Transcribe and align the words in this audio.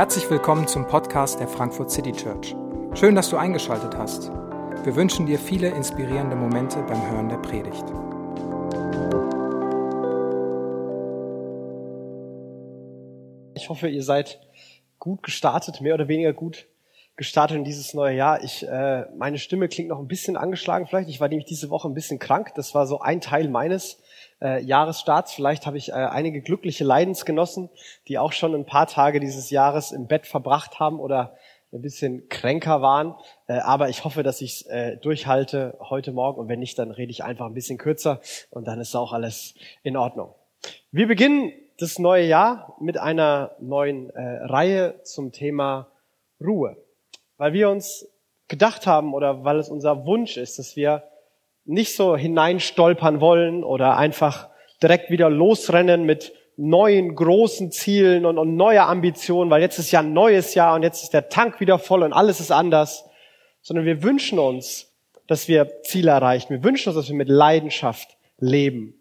Herzlich 0.00 0.30
willkommen 0.30 0.66
zum 0.66 0.86
Podcast 0.86 1.40
der 1.40 1.46
Frankfurt 1.46 1.90
City 1.90 2.12
Church. 2.12 2.56
Schön, 2.94 3.14
dass 3.14 3.28
du 3.28 3.36
eingeschaltet 3.36 3.96
hast. 3.96 4.30
Wir 4.82 4.96
wünschen 4.96 5.26
dir 5.26 5.38
viele 5.38 5.68
inspirierende 5.68 6.36
Momente 6.36 6.82
beim 6.84 7.10
Hören 7.10 7.28
der 7.28 7.36
Predigt. 7.36 7.84
Ich 13.54 13.68
hoffe, 13.68 13.88
ihr 13.88 14.02
seid 14.02 14.40
gut 14.98 15.22
gestartet, 15.22 15.80
mehr 15.80 15.94
oder 15.94 16.08
weniger 16.08 16.32
gut 16.32 16.66
gestartet 17.20 17.58
in 17.58 17.64
dieses 17.64 17.92
neue 17.92 18.16
Jahr. 18.16 18.42
Ich, 18.42 18.66
äh, 18.66 19.04
meine 19.14 19.36
Stimme 19.36 19.68
klingt 19.68 19.90
noch 19.90 19.98
ein 19.98 20.08
bisschen 20.08 20.38
angeschlagen 20.38 20.86
vielleicht. 20.86 21.10
Ich 21.10 21.20
war 21.20 21.28
nämlich 21.28 21.44
diese 21.44 21.68
Woche 21.68 21.86
ein 21.86 21.92
bisschen 21.92 22.18
krank. 22.18 22.54
Das 22.54 22.74
war 22.74 22.86
so 22.86 23.00
ein 23.00 23.20
Teil 23.20 23.50
meines 23.50 24.00
äh, 24.40 24.64
Jahresstarts. 24.64 25.34
Vielleicht 25.34 25.66
habe 25.66 25.76
ich 25.76 25.90
äh, 25.90 25.92
einige 25.92 26.40
glückliche 26.40 26.82
Leidensgenossen, 26.82 27.68
die 28.08 28.16
auch 28.16 28.32
schon 28.32 28.54
ein 28.54 28.64
paar 28.64 28.86
Tage 28.86 29.20
dieses 29.20 29.50
Jahres 29.50 29.92
im 29.92 30.06
Bett 30.06 30.26
verbracht 30.26 30.80
haben 30.80 30.98
oder 30.98 31.36
ein 31.74 31.82
bisschen 31.82 32.26
kränker 32.30 32.80
waren. 32.80 33.14
Äh, 33.48 33.58
aber 33.58 33.90
ich 33.90 34.02
hoffe, 34.02 34.22
dass 34.22 34.40
ich 34.40 34.62
es 34.62 34.66
äh, 34.68 34.96
durchhalte 34.96 35.76
heute 35.78 36.12
Morgen. 36.12 36.40
Und 36.40 36.48
wenn 36.48 36.60
nicht, 36.60 36.78
dann 36.78 36.90
rede 36.90 37.10
ich 37.10 37.22
einfach 37.22 37.44
ein 37.44 37.54
bisschen 37.54 37.76
kürzer 37.76 38.22
und 38.48 38.66
dann 38.66 38.80
ist 38.80 38.96
auch 38.96 39.12
alles 39.12 39.52
in 39.82 39.98
Ordnung. 39.98 40.34
Wir 40.90 41.06
beginnen 41.06 41.52
das 41.76 41.98
neue 41.98 42.24
Jahr 42.24 42.76
mit 42.80 42.96
einer 42.96 43.56
neuen 43.60 44.08
äh, 44.08 44.22
Reihe 44.44 45.02
zum 45.02 45.32
Thema 45.32 45.88
Ruhe. 46.42 46.78
Weil 47.40 47.54
wir 47.54 47.70
uns 47.70 48.06
gedacht 48.48 48.86
haben 48.86 49.14
oder 49.14 49.44
weil 49.44 49.58
es 49.58 49.70
unser 49.70 50.04
Wunsch 50.04 50.36
ist, 50.36 50.58
dass 50.58 50.76
wir 50.76 51.04
nicht 51.64 51.96
so 51.96 52.14
hineinstolpern 52.14 53.22
wollen 53.22 53.64
oder 53.64 53.96
einfach 53.96 54.50
direkt 54.82 55.08
wieder 55.08 55.30
losrennen 55.30 56.04
mit 56.04 56.34
neuen 56.58 57.14
großen 57.14 57.72
Zielen 57.72 58.26
und, 58.26 58.36
und 58.36 58.56
neuer 58.56 58.88
Ambitionen, 58.88 59.50
weil 59.50 59.62
jetzt 59.62 59.78
ist 59.78 59.90
ja 59.90 60.00
ein 60.00 60.12
neues 60.12 60.54
Jahr 60.54 60.74
und 60.74 60.82
jetzt 60.82 61.02
ist 61.02 61.14
der 61.14 61.30
Tank 61.30 61.60
wieder 61.60 61.78
voll 61.78 62.02
und 62.02 62.12
alles 62.12 62.40
ist 62.40 62.52
anders, 62.52 63.08
sondern 63.62 63.86
wir 63.86 64.02
wünschen 64.02 64.38
uns, 64.38 64.92
dass 65.26 65.48
wir 65.48 65.80
Ziele 65.82 66.10
erreichen. 66.10 66.50
Wir 66.50 66.62
wünschen 66.62 66.90
uns, 66.90 66.96
dass 66.96 67.08
wir 67.08 67.16
mit 67.16 67.30
Leidenschaft 67.30 68.18
leben. 68.36 69.00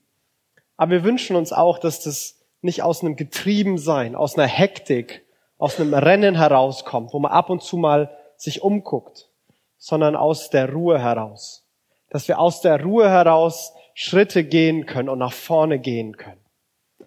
Aber 0.77 0.91
wir 0.91 1.03
wünschen 1.03 1.35
uns 1.35 1.51
auch, 1.51 1.77
dass 1.77 2.03
das 2.03 2.39
nicht 2.61 2.83
aus 2.83 3.01
einem 3.01 3.17
Getriebensein, 3.17 4.15
aus 4.15 4.37
einer 4.37 4.47
Hektik, 4.47 5.25
aus 5.57 5.77
einem 5.77 5.93
Rennen 5.93 6.35
herauskommt, 6.35 7.11
wo 7.11 7.19
man 7.19 7.33
ab 7.33 7.49
und 7.49 7.61
zu 7.61 7.75
mal 7.75 8.15
sich 8.39 8.63
umguckt, 8.63 9.29
sondern 9.77 10.15
aus 10.15 10.49
der 10.49 10.71
Ruhe 10.71 10.99
heraus 10.99 11.63
dass 12.09 12.27
wir 12.27 12.39
aus 12.39 12.61
der 12.61 12.81
Ruhe 12.83 13.09
heraus 13.09 13.73
Schritte 13.93 14.43
gehen 14.43 14.85
können 14.85 15.09
und 15.09 15.19
nach 15.19 15.33
vorne 15.33 15.79
gehen 15.79 16.17
können. 16.17 16.41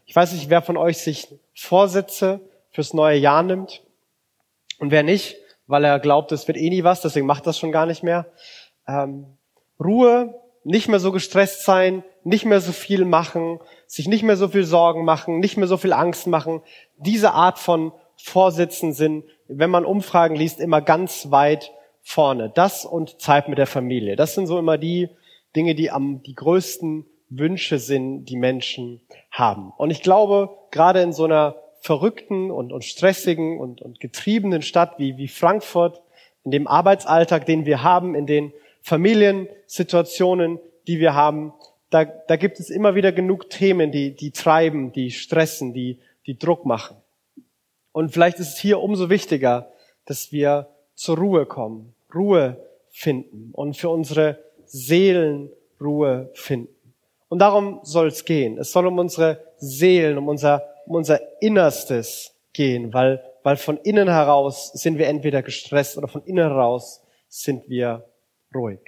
Ich 0.05 0.14
weiß 0.14 0.33
nicht, 0.33 0.50
wer 0.50 0.62
von 0.62 0.77
euch 0.77 0.98
sich 0.98 1.28
Vorsätze 1.55 2.41
fürs 2.70 2.94
neue 2.94 3.19
Jahr 3.19 3.42
nimmt 3.42 3.83
und 4.78 4.91
wer 4.91 5.03
nicht, 5.03 5.36
weil 5.66 5.84
er 5.84 6.00
glaubt, 6.00 6.33
es 6.33 6.47
wird 6.48 6.58
eh 6.58 6.70
nie 6.70 6.84
was, 6.84 7.00
deswegen 7.00 7.27
macht 7.27 7.47
das 7.47 7.58
schon 7.58 7.72
gar 7.72 7.86
nicht 7.86 8.03
mehr. 8.03 8.27
Ähm, 8.86 9.27
Ruhe, 9.83 10.34
nicht 10.64 10.88
mehr 10.88 11.00
so 11.00 11.12
gestresst 11.12 11.64
sein, 11.64 12.05
nicht 12.25 12.44
mehr 12.44 12.60
so 12.60 12.72
viel 12.72 13.05
machen, 13.05 13.58
sich 13.86 14.06
nicht 14.06 14.22
mehr 14.22 14.36
so 14.36 14.48
viel 14.48 14.64
Sorgen 14.64 15.05
machen, 15.05 15.41
nicht 15.41 15.56
mehr 15.56 15.66
so 15.66 15.77
viel 15.77 15.92
Angst 15.92 16.27
machen. 16.27 16.62
Diese 16.98 17.33
Art 17.33 17.58
von 17.58 17.92
Vorsätzen 18.16 18.92
sind, 18.92 19.25
wenn 19.58 19.70
man 19.70 19.84
Umfragen 19.84 20.36
liest, 20.36 20.61
immer 20.61 20.81
ganz 20.81 21.31
weit 21.31 21.72
vorne. 22.03 22.50
Das 22.55 22.84
und 22.84 23.20
Zeit 23.20 23.48
mit 23.48 23.59
der 23.59 23.67
Familie. 23.67 24.17
Das 24.17 24.34
sind 24.34 24.47
so 24.47 24.59
immer 24.59 24.78
die 24.78 25.09
Dinge, 25.55 25.75
die 25.75 25.91
am 25.91 26.22
die 26.22 26.34
größten 26.34 27.06
Wünsche 27.28 27.78
sind, 27.78 28.27
die 28.27 28.36
Menschen 28.36 29.00
haben. 29.31 29.72
Und 29.77 29.91
ich 29.91 30.03
glaube, 30.03 30.50
gerade 30.70 31.00
in 31.00 31.12
so 31.12 31.25
einer 31.25 31.56
verrückten 31.81 32.50
und, 32.50 32.72
und 32.72 32.84
stressigen 32.84 33.59
und, 33.59 33.83
und 33.83 34.00
getriebenen 34.00 34.62
Stadt 34.62 34.98
wie, 34.98 35.17
wie 35.17 35.28
Frankfurt, 35.28 36.03
in 36.44 36.50
dem 36.50 36.66
Arbeitsalltag, 36.66 37.47
den 37.47 37.66
wir 37.66 37.82
haben, 37.82 38.15
in 38.15 38.27
den 38.27 38.53
Familiensituationen, 38.82 40.59
die 40.87 40.98
wir 40.98 41.15
haben, 41.15 41.53
da, 41.91 42.04
da 42.04 42.37
gibt 42.37 42.59
es 42.59 42.71
immer 42.71 42.94
wieder 42.94 43.12
genug 43.12 43.50
Themen, 43.50 43.93
die, 43.93 44.15
die 44.16 44.32
treiben, 44.32 44.93
die 44.93 45.10
stressen, 45.10 45.72
die, 45.72 46.00
die 46.27 46.38
Druck 46.38 46.65
machen. 46.65 46.97
Und 47.92 48.10
vielleicht 48.10 48.38
ist 48.38 48.54
es 48.54 48.58
hier 48.58 48.80
umso 48.80 49.10
wichtiger, 49.10 49.70
dass 50.06 50.32
wir 50.32 50.69
zur 50.94 51.19
Ruhe 51.19 51.47
kommen, 51.47 51.94
Ruhe 52.14 52.56
finden 52.91 53.50
und 53.53 53.76
für 53.76 53.88
unsere 53.88 54.38
Seelen 54.64 55.50
Ruhe 55.80 56.30
finden. 56.34 56.75
Und 57.28 57.38
darum 57.38 57.80
soll 57.82 58.08
es 58.08 58.25
gehen. 58.25 58.58
Es 58.58 58.72
soll 58.72 58.86
um 58.86 58.98
unsere 58.98 59.42
Seelen, 59.56 60.19
um 60.19 60.28
unser, 60.28 60.62
um 60.86 60.97
unser 60.97 61.20
Innerstes 61.41 62.34
gehen, 62.53 62.92
weil, 62.92 63.22
weil 63.42 63.56
von 63.56 63.78
innen 63.78 64.09
heraus 64.09 64.72
sind 64.74 64.98
wir 64.98 65.06
entweder 65.06 65.42
gestresst 65.42 65.97
oder 65.97 66.09
von 66.09 66.22
innen 66.24 66.47
heraus 66.47 67.03
sind 67.28 67.69
wir 67.69 68.04
ruhig. 68.54 68.80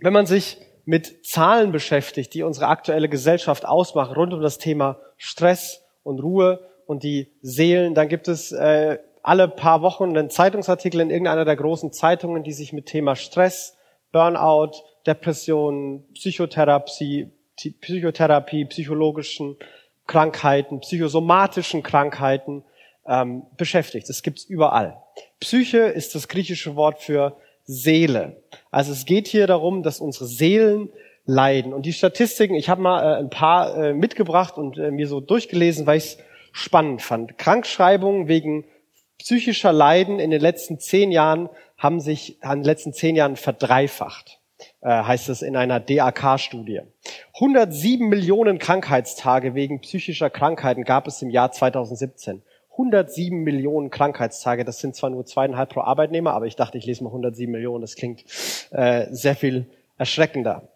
Wenn 0.00 0.12
man 0.12 0.26
sich 0.26 0.58
mit 0.84 1.26
Zahlen 1.26 1.72
beschäftigt, 1.72 2.34
die 2.34 2.42
unsere 2.42 2.68
aktuelle 2.68 3.08
Gesellschaft 3.08 3.64
ausmachen, 3.64 4.14
rund 4.14 4.32
um 4.34 4.40
das 4.40 4.58
Thema 4.58 5.00
Stress 5.16 5.82
und 6.02 6.20
Ruhe 6.20 6.69
und 6.90 7.04
die 7.04 7.28
Seelen, 7.40 7.94
dann 7.94 8.08
gibt 8.08 8.26
es 8.26 8.50
äh, 8.50 8.98
alle 9.22 9.46
paar 9.46 9.80
Wochen 9.80 10.16
einen 10.16 10.28
Zeitungsartikel 10.28 11.00
in 11.00 11.10
irgendeiner 11.10 11.44
der 11.44 11.54
großen 11.54 11.92
Zeitungen, 11.92 12.42
die 12.42 12.52
sich 12.52 12.72
mit 12.72 12.86
Thema 12.86 13.14
Stress, 13.14 13.76
Burnout, 14.10 14.72
Depressionen, 15.06 16.02
Psychotherapie, 16.14 17.30
Psychotherapie, 17.80 18.64
psychologischen 18.64 19.56
Krankheiten, 20.08 20.80
psychosomatischen 20.80 21.84
Krankheiten 21.84 22.64
ähm, 23.06 23.44
beschäftigt. 23.56 24.08
Das 24.08 24.24
gibt's 24.24 24.42
überall. 24.42 25.00
Psyche 25.38 25.78
ist 25.78 26.16
das 26.16 26.26
griechische 26.26 26.74
Wort 26.74 26.98
für 26.98 27.36
Seele. 27.62 28.42
Also 28.72 28.90
es 28.90 29.04
geht 29.04 29.28
hier 29.28 29.46
darum, 29.46 29.84
dass 29.84 30.00
unsere 30.00 30.26
Seelen 30.26 30.88
leiden. 31.24 31.72
Und 31.72 31.86
die 31.86 31.92
Statistiken, 31.92 32.56
ich 32.56 32.68
habe 32.68 32.82
mal 32.82 33.00
äh, 33.00 33.18
ein 33.20 33.30
paar 33.30 33.76
äh, 33.76 33.94
mitgebracht 33.94 34.58
und 34.58 34.76
äh, 34.76 34.90
mir 34.90 35.06
so 35.06 35.20
durchgelesen, 35.20 35.86
weil 35.86 35.98
ich 35.98 36.18
spannend 36.52 37.02
fand. 37.02 37.38
Krankschreibungen 37.38 38.28
wegen 38.28 38.64
psychischer 39.18 39.72
Leiden 39.72 40.18
in 40.18 40.30
den 40.30 40.40
letzten 40.40 40.78
zehn 40.78 41.12
Jahren 41.12 41.48
haben 41.76 42.00
sich 42.00 42.42
in 42.42 42.50
den 42.50 42.64
letzten 42.64 42.92
zehn 42.92 43.16
Jahren 43.16 43.36
verdreifacht, 43.36 44.40
äh, 44.80 44.88
heißt 44.88 45.28
es 45.28 45.42
in 45.42 45.56
einer 45.56 45.80
DAK-Studie. 45.80 46.82
107 47.34 48.08
Millionen 48.08 48.58
Krankheitstage 48.58 49.54
wegen 49.54 49.80
psychischer 49.80 50.30
Krankheiten 50.30 50.84
gab 50.84 51.06
es 51.06 51.22
im 51.22 51.30
Jahr 51.30 51.52
2017. 51.52 52.42
107 52.72 53.42
Millionen 53.42 53.90
Krankheitstage, 53.90 54.64
das 54.64 54.78
sind 54.78 54.96
zwar 54.96 55.10
nur 55.10 55.26
zweieinhalb 55.26 55.70
pro 55.70 55.80
Arbeitnehmer, 55.80 56.32
aber 56.32 56.46
ich 56.46 56.56
dachte, 56.56 56.78
ich 56.78 56.86
lese 56.86 57.04
mal 57.04 57.10
107 57.10 57.50
Millionen, 57.50 57.82
das 57.82 57.94
klingt 57.94 58.24
äh, 58.70 59.06
sehr 59.10 59.36
viel 59.36 59.66
erschreckender. 59.98 60.68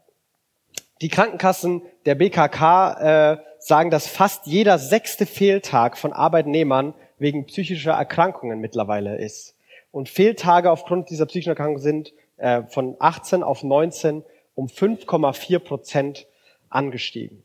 Die 1.01 1.09
Krankenkassen 1.09 1.83
der 2.07 2.15
BKK 2.15 3.33
äh, 3.33 3.37
sagen, 3.59 3.91
dass 3.91 4.07
fast 4.07 4.47
jeder 4.47 4.79
sechste 4.79 5.27
Fehltag 5.27 5.99
von 5.99 6.13
Arbeitnehmern 6.13 6.95
wegen 7.19 7.47
psychischer 7.47 7.93
Erkrankungen 7.93 8.61
mittlerweile 8.61 9.17
ist. 9.17 9.57
Und 9.91 10.09
Fehltage 10.09 10.71
aufgrund 10.71 11.11
dieser 11.11 11.27
psychischen 11.27 11.51
Erkrankung 11.51 11.79
sind 11.79 12.13
äh, 12.37 12.63
von 12.65 12.97
18 12.99 13.43
auf 13.43 13.63
19 13.63 14.25
um 14.55 14.67
5,4 14.67 15.59
Prozent 15.59 16.27
angestiegen. 16.69 17.45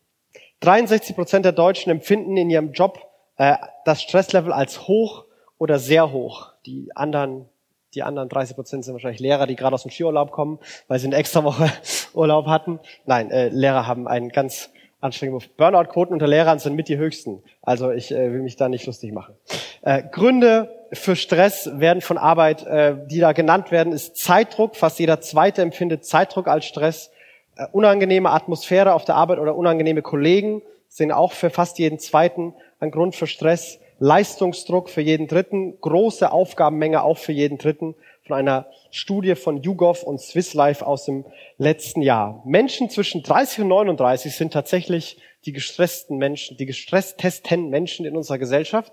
63 0.61 1.15
Prozent 1.15 1.45
der 1.45 1.51
Deutschen 1.51 1.89
empfinden 1.89 2.37
in 2.37 2.49
ihrem 2.49 2.71
Job 2.73 2.99
äh, 3.37 3.55
das 3.85 4.01
Stresslevel 4.01 4.51
als 4.51 4.87
hoch 4.87 5.25
oder 5.57 5.79
sehr 5.79 6.11
hoch. 6.11 6.53
Die 6.65 6.95
anderen, 6.95 7.47
die 7.95 8.03
anderen 8.03 8.29
30 8.29 8.55
Prozent 8.55 8.85
sind 8.85 8.93
wahrscheinlich 8.93 9.19
Lehrer, 9.19 9.47
die 9.47 9.55
gerade 9.55 9.73
aus 9.73 9.83
dem 9.83 9.91
Skiurlaub 9.91 10.31
kommen, 10.31 10.59
weil 10.87 10.99
sie 10.99 11.07
eine 11.07 11.15
extra 11.15 11.43
Woche 11.43 11.71
Urlaub 12.13 12.47
hatten. 12.47 12.79
Nein, 13.05 13.31
äh, 13.31 13.49
Lehrer 13.49 13.87
haben 13.87 14.07
einen 14.07 14.29
ganz 14.29 14.69
anstrengenden 15.01 15.49
Burnout-Quoten 15.57 16.13
unter 16.13 16.27
Lehrern 16.27 16.59
sind 16.59 16.75
mit 16.75 16.89
die 16.89 16.97
höchsten. 16.97 17.41
Also 17.61 17.91
ich 17.91 18.11
äh, 18.11 18.31
will 18.31 18.41
mich 18.41 18.57
da 18.57 18.69
nicht 18.69 18.85
lustig 18.85 19.13
machen. 19.13 19.35
Äh, 19.81 20.03
Gründe 20.11 20.69
für 20.91 21.15
Stress 21.15 21.69
werden 21.73 22.01
von 22.01 22.17
Arbeit, 22.17 22.65
äh, 22.65 22.95
die 23.07 23.19
da 23.19 23.31
genannt 23.31 23.71
werden, 23.71 23.93
ist 23.93 24.17
Zeitdruck. 24.17 24.75
Fast 24.75 24.99
jeder 24.99 25.21
Zweite 25.21 25.61
empfindet 25.61 26.05
Zeitdruck 26.05 26.47
als 26.47 26.65
Stress. 26.65 27.11
Äh, 27.55 27.67
unangenehme 27.71 28.31
Atmosphäre 28.31 28.93
auf 28.93 29.05
der 29.05 29.15
Arbeit 29.15 29.39
oder 29.39 29.55
unangenehme 29.55 30.01
Kollegen 30.01 30.61
sind 30.89 31.11
auch 31.11 31.31
für 31.31 31.49
fast 31.49 31.79
jeden 31.79 31.99
Zweiten 31.99 32.53
ein 32.79 32.91
Grund 32.91 33.15
für 33.15 33.27
Stress. 33.27 33.79
Leistungsdruck 33.99 34.89
für 34.89 35.01
jeden 35.01 35.27
Dritten, 35.27 35.79
große 35.81 36.31
Aufgabenmenge 36.31 37.03
auch 37.03 37.17
für 37.17 37.31
jeden 37.31 37.57
Dritten 37.57 37.95
von 38.25 38.37
einer 38.37 38.67
Studie 38.91 39.35
von 39.35 39.61
YouGov 39.61 40.03
und 40.03 40.19
Swiss 40.21 40.53
Life 40.53 40.85
aus 40.85 41.05
dem 41.05 41.25
letzten 41.57 42.01
Jahr. 42.01 42.41
Menschen 42.45 42.89
zwischen 42.89 43.23
30 43.23 43.61
und 43.61 43.67
39 43.69 44.35
sind 44.35 44.53
tatsächlich 44.53 45.17
die 45.45 45.53
gestressten 45.53 46.17
Menschen, 46.17 46.57
die 46.57 46.65
gestresstesten 46.65 47.69
Menschen 47.69 48.05
in 48.05 48.15
unserer 48.17 48.37
Gesellschaft. 48.37 48.91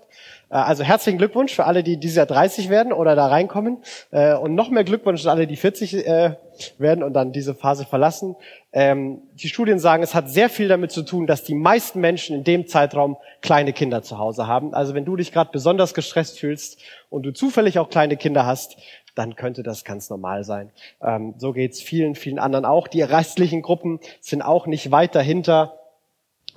Äh, 0.49 0.55
also 0.55 0.83
herzlichen 0.83 1.17
Glückwunsch 1.17 1.53
für 1.53 1.65
alle, 1.65 1.83
die 1.83 1.97
dieses 1.97 2.17
Jahr 2.17 2.25
30 2.25 2.69
werden 2.69 2.93
oder 2.93 3.15
da 3.15 3.27
reinkommen. 3.27 3.79
Äh, 4.11 4.35
und 4.35 4.55
noch 4.55 4.69
mehr 4.69 4.83
Glückwunsch 4.83 5.25
an 5.25 5.31
alle, 5.31 5.47
die 5.47 5.57
40 5.57 6.07
äh, 6.07 6.35
werden 6.77 7.03
und 7.03 7.13
dann 7.13 7.33
diese 7.33 7.53
Phase 7.53 7.85
verlassen. 7.85 8.35
Ähm, 8.71 9.21
die 9.33 9.49
Studien 9.49 9.79
sagen, 9.79 10.03
es 10.03 10.15
hat 10.15 10.29
sehr 10.29 10.49
viel 10.49 10.67
damit 10.67 10.91
zu 10.91 11.03
tun, 11.03 11.27
dass 11.27 11.43
die 11.43 11.55
meisten 11.55 11.99
Menschen 11.99 12.35
in 12.37 12.43
dem 12.43 12.67
Zeitraum 12.67 13.17
kleine 13.41 13.73
Kinder 13.73 14.01
zu 14.01 14.17
Hause 14.17 14.47
haben. 14.47 14.73
Also 14.73 14.93
wenn 14.93 15.05
du 15.05 15.15
dich 15.15 15.31
gerade 15.31 15.51
besonders 15.51 15.93
gestresst 15.93 16.39
fühlst 16.39 16.79
und 17.09 17.23
du 17.23 17.33
zufällig 17.33 17.77
auch 17.79 17.89
kleine 17.89 18.17
Kinder 18.17 18.45
hast, 18.45 18.77
dann 19.17 19.35
könnte 19.35 19.63
das 19.63 19.83
ganz 19.83 20.09
normal 20.09 20.43
sein. 20.43 20.71
Ähm, 21.01 21.33
so 21.37 21.51
geht's 21.51 21.81
vielen, 21.81 22.15
vielen 22.15 22.39
anderen 22.39 22.65
auch. 22.65 22.87
Die 22.87 23.01
restlichen 23.01 23.61
Gruppen 23.61 23.99
sind 24.21 24.41
auch 24.41 24.67
nicht 24.67 24.91
weit 24.91 25.15
dahinter. 25.15 25.76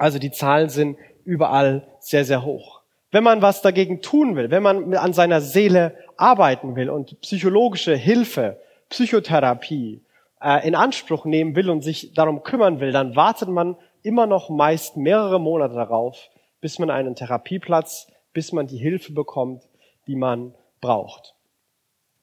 Also 0.01 0.19
die 0.19 0.31
Zahlen 0.31 0.69
sind 0.69 0.97
überall 1.25 1.87
sehr, 2.01 2.25
sehr 2.25 2.45
hoch. 2.45 2.81
Wenn 3.11 3.25
man 3.25 3.43
was 3.43 3.63
dagegen 3.63 4.03
tun 4.03 4.37
will, 4.37 4.51
wenn 4.51 4.63
man 4.63 4.95
an 4.95 5.13
seiner 5.13 5.41
Seele 5.41 5.97
arbeiten 6.17 6.77
will 6.77 6.91
und 6.91 7.21
psychologische 7.21 7.95
Hilfe, 7.95 8.61
Psychotherapie 8.89 10.01
äh, 10.41 10.67
in 10.67 10.75
Anspruch 10.75 11.25
nehmen 11.25 11.55
will 11.55 11.71
und 11.71 11.83
sich 11.83 12.13
darum 12.15 12.43
kümmern 12.43 12.81
will, 12.81 12.93
dann 12.93 13.17
wartet 13.17 13.49
man 13.49 13.77
immer 14.03 14.27
noch 14.27 14.49
meist 14.49 14.97
mehrere 14.97 15.41
Monate 15.41 15.75
darauf, 15.75 16.31
bis 16.61 16.79
man 16.79 16.91
einen 16.91 17.15
Therapieplatz, 17.15 18.07
bis 18.33 18.53
man 18.53 18.67
die 18.67 18.79
Hilfe 18.79 19.13
bekommt, 19.13 19.63
die 20.07 20.17
man 20.17 20.55
braucht 20.81 21.35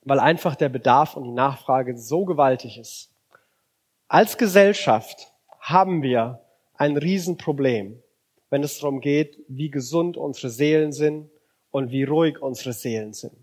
weil 0.08 0.22
einfach 0.22 0.56
der 0.56 0.70
Bedarf 0.70 1.18
und 1.18 1.26
die 1.26 1.32
Nachfrage 1.32 1.98
so 1.98 2.24
gewaltig 2.24 2.80
ist. 2.80 3.12
Als 4.08 4.38
Gesellschaft 4.38 5.28
haben 5.60 6.02
wir 6.02 6.40
ein 6.78 6.98
Riesenproblem, 6.98 8.02
wenn 8.50 8.64
es 8.64 8.80
darum 8.80 9.02
geht, 9.02 9.40
wie 9.48 9.70
gesund 9.70 10.18
unsere 10.18 10.50
Seelen 10.50 10.92
sind 10.92 11.30
und 11.72 11.92
wie 11.92 12.04
ruhig 12.04 12.42
unsere 12.42 12.74
Seelen 12.74 13.14
sind. 13.14 13.34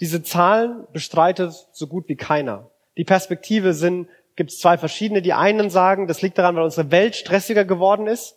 Diese 0.00 0.22
Zahlen 0.22 0.86
bestreitet 0.92 1.52
so 1.72 1.86
gut 1.86 2.08
wie 2.08 2.16
keiner. 2.16 2.70
Die 2.96 3.04
Perspektive 3.04 3.74
sind, 3.74 4.08
gibt 4.36 4.50
es 4.50 4.58
zwei 4.58 4.78
verschiedene. 4.78 5.22
Die 5.22 5.32
einen 5.32 5.70
sagen, 5.70 6.06
das 6.06 6.22
liegt 6.22 6.38
daran, 6.38 6.56
weil 6.56 6.64
unsere 6.64 6.90
Welt 6.90 7.16
stressiger 7.16 7.64
geworden 7.64 8.06
ist. 8.06 8.36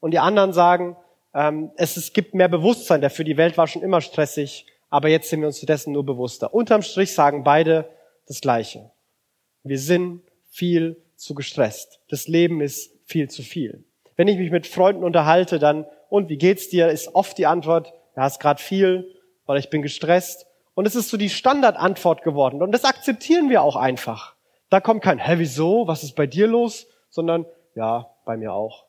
Und 0.00 0.12
die 0.12 0.18
anderen 0.18 0.52
sagen, 0.52 0.96
ähm, 1.34 1.70
es, 1.76 1.96
es 1.96 2.12
gibt 2.12 2.34
mehr 2.34 2.48
Bewusstsein 2.48 3.00
dafür. 3.00 3.24
Die 3.24 3.36
Welt 3.36 3.58
war 3.58 3.66
schon 3.66 3.82
immer 3.82 4.00
stressig 4.00 4.66
aber 4.90 5.08
jetzt 5.08 5.30
sind 5.30 5.40
wir 5.40 5.46
uns 5.46 5.60
dessen 5.60 5.92
nur 5.92 6.04
bewusster. 6.04 6.52
Unterm 6.52 6.82
Strich 6.82 7.14
sagen 7.14 7.44
beide 7.44 7.88
das 8.26 8.40
Gleiche. 8.40 8.90
Wir 9.62 9.78
sind 9.78 10.22
viel 10.50 11.00
zu 11.14 11.34
gestresst. 11.34 12.00
Das 12.08 12.26
Leben 12.26 12.60
ist 12.60 12.90
viel 13.04 13.30
zu 13.30 13.42
viel. 13.42 13.84
Wenn 14.20 14.28
ich 14.28 14.36
mich 14.36 14.50
mit 14.50 14.66
Freunden 14.66 15.02
unterhalte, 15.02 15.58
dann, 15.58 15.86
und 16.10 16.28
wie 16.28 16.36
geht's 16.36 16.68
dir, 16.68 16.90
ist 16.90 17.14
oft 17.14 17.38
die 17.38 17.46
Antwort, 17.46 17.94
ja, 18.14 18.26
ist 18.26 18.38
gerade 18.38 18.62
viel, 18.62 19.16
weil 19.46 19.58
ich 19.58 19.70
bin 19.70 19.80
gestresst. 19.80 20.46
Und 20.74 20.84
es 20.84 20.94
ist 20.94 21.08
so 21.08 21.16
die 21.16 21.30
Standardantwort 21.30 22.22
geworden. 22.22 22.60
Und 22.60 22.72
das 22.72 22.84
akzeptieren 22.84 23.48
wir 23.48 23.62
auch 23.62 23.76
einfach. 23.76 24.34
Da 24.68 24.78
kommt 24.78 25.02
kein, 25.02 25.18
hä, 25.18 25.36
wieso, 25.38 25.86
was 25.86 26.02
ist 26.02 26.16
bei 26.16 26.26
dir 26.26 26.46
los? 26.48 26.86
Sondern, 27.08 27.46
ja, 27.74 28.10
bei 28.26 28.36
mir 28.36 28.52
auch. 28.52 28.84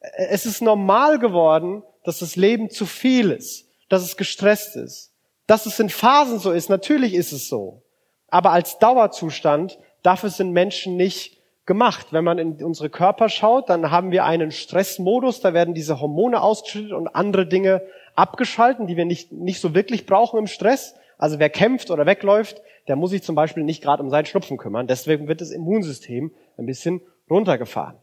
Es 0.00 0.44
ist 0.44 0.60
normal 0.60 1.18
geworden, 1.18 1.82
dass 2.04 2.18
das 2.18 2.36
Leben 2.36 2.68
zu 2.68 2.84
viel 2.84 3.30
ist, 3.30 3.70
dass 3.88 4.02
es 4.02 4.18
gestresst 4.18 4.76
ist. 4.76 5.14
Dass 5.46 5.64
es 5.64 5.80
in 5.80 5.88
Phasen 5.88 6.40
so 6.40 6.52
ist, 6.52 6.68
natürlich 6.68 7.14
ist 7.14 7.32
es 7.32 7.48
so. 7.48 7.84
Aber 8.28 8.50
als 8.50 8.78
Dauerzustand, 8.78 9.78
dafür 10.02 10.28
sind 10.28 10.52
Menschen 10.52 10.98
nicht 10.98 11.37
gemacht. 11.68 12.08
Wenn 12.12 12.24
man 12.24 12.38
in 12.38 12.64
unsere 12.64 12.90
Körper 12.90 13.28
schaut, 13.28 13.68
dann 13.68 13.92
haben 13.92 14.10
wir 14.10 14.24
einen 14.24 14.50
Stressmodus, 14.50 15.40
da 15.40 15.54
werden 15.54 15.74
diese 15.74 16.00
Hormone 16.00 16.42
ausgeschüttet 16.42 16.92
und 16.92 17.06
andere 17.06 17.46
Dinge 17.46 17.82
abgeschalten, 18.16 18.88
die 18.88 18.96
wir 18.96 19.04
nicht, 19.04 19.30
nicht 19.30 19.60
so 19.60 19.74
wirklich 19.74 20.06
brauchen 20.06 20.40
im 20.40 20.48
Stress. 20.48 20.96
Also 21.18 21.38
wer 21.38 21.50
kämpft 21.50 21.92
oder 21.92 22.06
wegläuft, 22.06 22.60
der 22.88 22.96
muss 22.96 23.10
sich 23.10 23.22
zum 23.22 23.36
Beispiel 23.36 23.62
nicht 23.62 23.82
gerade 23.82 24.02
um 24.02 24.10
seinen 24.10 24.24
Schnupfen 24.24 24.56
kümmern. 24.56 24.88
Deswegen 24.88 25.28
wird 25.28 25.40
das 25.40 25.50
Immunsystem 25.50 26.32
ein 26.56 26.66
bisschen 26.66 27.02
runtergefahren. 27.30 27.98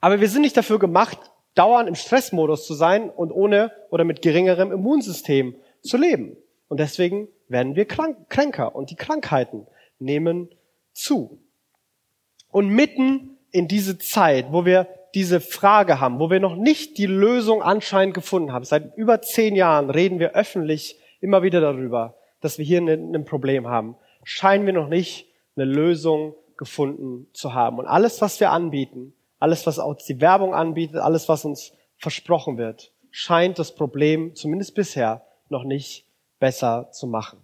Aber 0.00 0.20
wir 0.20 0.28
sind 0.28 0.42
nicht 0.42 0.56
dafür 0.56 0.78
gemacht, 0.78 1.18
dauernd 1.54 1.88
im 1.88 1.94
Stressmodus 1.94 2.66
zu 2.66 2.74
sein 2.74 3.10
und 3.10 3.30
ohne 3.30 3.70
oder 3.90 4.04
mit 4.04 4.22
geringerem 4.22 4.72
Immunsystem 4.72 5.56
zu 5.82 5.96
leben. 5.96 6.36
Und 6.68 6.80
deswegen 6.80 7.28
werden 7.48 7.76
wir 7.76 7.84
krank, 7.84 8.30
kränker 8.30 8.74
und 8.74 8.90
die 8.90 8.96
Krankheiten 8.96 9.66
nehmen 9.98 10.48
zu. 10.92 11.43
Und 12.54 12.68
mitten 12.68 13.36
in 13.50 13.66
diese 13.66 13.98
Zeit, 13.98 14.52
wo 14.52 14.64
wir 14.64 14.86
diese 15.12 15.40
Frage 15.40 15.98
haben, 15.98 16.20
wo 16.20 16.30
wir 16.30 16.38
noch 16.38 16.54
nicht 16.54 16.98
die 16.98 17.06
Lösung 17.06 17.62
anscheinend 17.64 18.14
gefunden 18.14 18.52
haben, 18.52 18.64
seit 18.64 18.96
über 18.96 19.20
zehn 19.22 19.56
Jahren 19.56 19.90
reden 19.90 20.20
wir 20.20 20.36
öffentlich 20.36 20.96
immer 21.20 21.42
wieder 21.42 21.60
darüber, 21.60 22.14
dass 22.40 22.56
wir 22.56 22.64
hier 22.64 22.80
ein 22.80 23.24
Problem 23.24 23.66
haben, 23.66 23.96
scheinen 24.22 24.66
wir 24.66 24.72
noch 24.72 24.86
nicht 24.86 25.26
eine 25.56 25.64
Lösung 25.64 26.36
gefunden 26.56 27.26
zu 27.32 27.54
haben. 27.54 27.80
Und 27.80 27.86
alles, 27.86 28.20
was 28.20 28.38
wir 28.38 28.52
anbieten, 28.52 29.14
alles, 29.40 29.66
was 29.66 29.80
uns 29.80 30.04
die 30.04 30.20
Werbung 30.20 30.54
anbietet, 30.54 30.98
alles, 30.98 31.28
was 31.28 31.44
uns 31.44 31.72
versprochen 31.96 32.56
wird, 32.56 32.92
scheint 33.10 33.58
das 33.58 33.74
Problem, 33.74 34.36
zumindest 34.36 34.76
bisher, 34.76 35.26
noch 35.48 35.64
nicht 35.64 36.06
besser 36.38 36.88
zu 36.92 37.08
machen. 37.08 37.40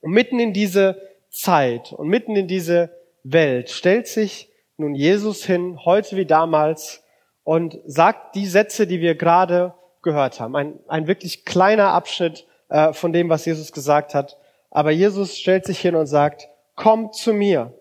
Und 0.00 0.12
mitten 0.12 0.38
in 0.38 0.54
diese 0.54 1.02
Zeit 1.28 1.92
und 1.92 2.08
mitten 2.08 2.34
in 2.34 2.48
diese 2.48 3.01
Welt 3.24 3.70
stellt 3.70 4.06
sich 4.06 4.50
nun 4.76 4.94
Jesus 4.94 5.44
hin, 5.44 5.84
heute 5.84 6.16
wie 6.16 6.26
damals, 6.26 7.02
und 7.44 7.78
sagt 7.86 8.34
die 8.34 8.46
Sätze, 8.46 8.86
die 8.86 9.00
wir 9.00 9.14
gerade 9.14 9.74
gehört 10.02 10.40
haben. 10.40 10.56
Ein, 10.56 10.80
ein 10.88 11.06
wirklich 11.06 11.44
kleiner 11.44 11.92
Abschnitt 11.92 12.46
äh, 12.68 12.92
von 12.92 13.12
dem, 13.12 13.28
was 13.28 13.44
Jesus 13.44 13.72
gesagt 13.72 14.14
hat. 14.14 14.36
Aber 14.70 14.90
Jesus 14.90 15.38
stellt 15.38 15.66
sich 15.66 15.80
hin 15.80 15.94
und 15.94 16.06
sagt, 16.06 16.48
kommt 16.74 17.14
zu 17.14 17.32
mir, 17.32 17.72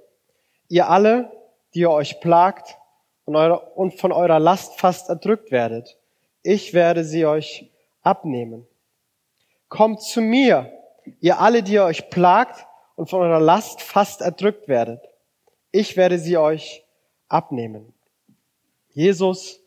ihr 0.68 0.90
alle, 0.90 1.32
die 1.74 1.80
ihr 1.82 1.92
euch 1.92 2.20
plagt 2.20 2.78
und, 3.26 3.36
eure, 3.36 3.60
und 3.76 4.00
von 4.00 4.12
eurer 4.12 4.40
Last 4.40 4.80
fast 4.80 5.10
erdrückt 5.10 5.52
werdet. 5.52 5.98
Ich 6.44 6.74
werde 6.74 7.04
sie 7.04 7.26
euch 7.26 7.72
abnehmen. 8.02 8.68
Kommt 9.70 10.02
zu 10.02 10.22
mir, 10.22 10.72
ihr 11.20 11.40
alle, 11.40 11.64
die 11.64 11.74
ihr 11.74 11.86
euch 11.86 12.10
plagt 12.10 12.66
und 12.96 13.10
von 13.10 13.22
eurer 13.22 13.40
Last 13.40 13.82
fast 13.82 14.22
erdrückt 14.22 14.68
werdet. 14.68 15.02
Ich 15.72 15.98
werde 15.98 16.20
sie 16.20 16.38
euch 16.38 16.84
abnehmen. 17.28 17.94
Jesus 18.94 19.60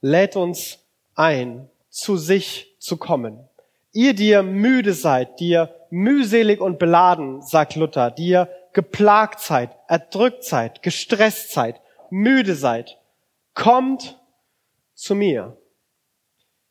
lädt 0.00 0.36
uns 0.36 0.78
ein, 1.14 1.68
zu 1.90 2.16
sich 2.16 2.74
zu 2.78 2.96
kommen. 2.96 3.48
Ihr, 3.92 4.14
die 4.14 4.28
ihr 4.28 4.42
müde 4.42 4.94
seid, 4.94 5.40
die 5.40 5.50
ihr 5.50 5.74
mühselig 5.90 6.60
und 6.60 6.78
beladen, 6.78 7.42
sagt 7.42 7.74
Luther, 7.74 8.10
die 8.10 8.28
ihr 8.28 8.48
geplagt 8.72 9.40
seid, 9.40 9.76
erdrückt 9.88 10.44
seid, 10.44 10.82
gestresst 10.82 11.52
seid, 11.52 11.80
müde 12.08 12.54
seid, 12.54 12.98
kommt 13.54 14.18
zu 14.94 15.14
mir. 15.14 15.56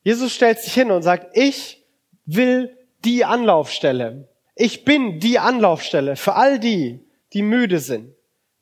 Jesus 0.04 0.34
stellt 0.34 0.60
sich 0.60 0.74
hin 0.74 0.92
und 0.92 1.04
sagt, 1.04 1.36
ich 1.38 1.86
will 2.26 2.78
die 3.04 3.26
Anlaufstelle. 3.26 4.30
Ich 4.56 4.86
bin 4.86 5.20
die 5.20 5.40
Anlaufstelle 5.40 6.16
für 6.16 6.36
all 6.36 6.60
die, 6.60 7.06
die 7.34 7.42
müde 7.42 7.80
sind, 7.80 8.16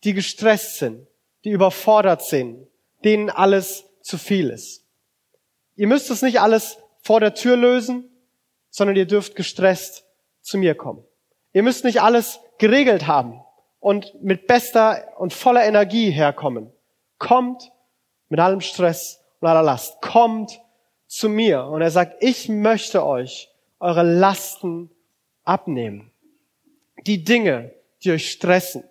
die 0.08 0.14
gestresst 0.14 0.78
sind, 0.78 1.06
die 1.44 1.50
überfordert 1.50 2.24
sind, 2.24 2.66
denen 3.04 3.30
alles 3.30 3.84
zu 4.02 4.18
viel 4.18 4.50
ist. 4.50 4.86
Ihr 5.76 5.88
müsst 5.88 6.10
es 6.10 6.22
nicht 6.22 6.40
alles 6.40 6.78
vor 7.02 7.20
der 7.20 7.34
Tür 7.34 7.58
lösen, 7.58 8.10
sondern 8.70 8.96
ihr 8.96 9.06
dürft 9.06 9.36
gestresst 9.36 10.06
zu 10.42 10.58
mir 10.58 10.76
kommen. 10.76 11.04
Ihr 11.52 11.62
müsst 11.62 11.84
nicht 11.84 12.02
alles 12.02 12.40
geregelt 12.58 13.06
haben 13.06 13.42
und 13.82 14.24
mit 14.24 14.48
bester 14.48 15.14
und 15.18 15.34
voller 15.34 15.66
Energie 15.66 16.10
herkommen. 16.10 16.72
Kommt 17.18 17.70
mit 18.30 18.40
allem 18.40 18.62
Stress 18.62 19.20
und 19.42 19.50
aller 19.50 19.62
Last. 19.62 20.02
Kommt 20.02 20.62
zu 21.08 21.28
mir. 21.28 21.66
Und 21.66 21.82
er 21.82 21.92
sagt, 21.92 22.24
ich 22.24 22.48
möchte 22.48 23.06
euch 23.06 23.50
eure 23.82 24.04
Lasten 24.04 24.90
abnehmen. 25.44 26.14
Die 27.06 27.26
Dinge, 27.26 27.74
die 28.06 28.12
euch 28.12 28.32
stressen, 28.32 28.86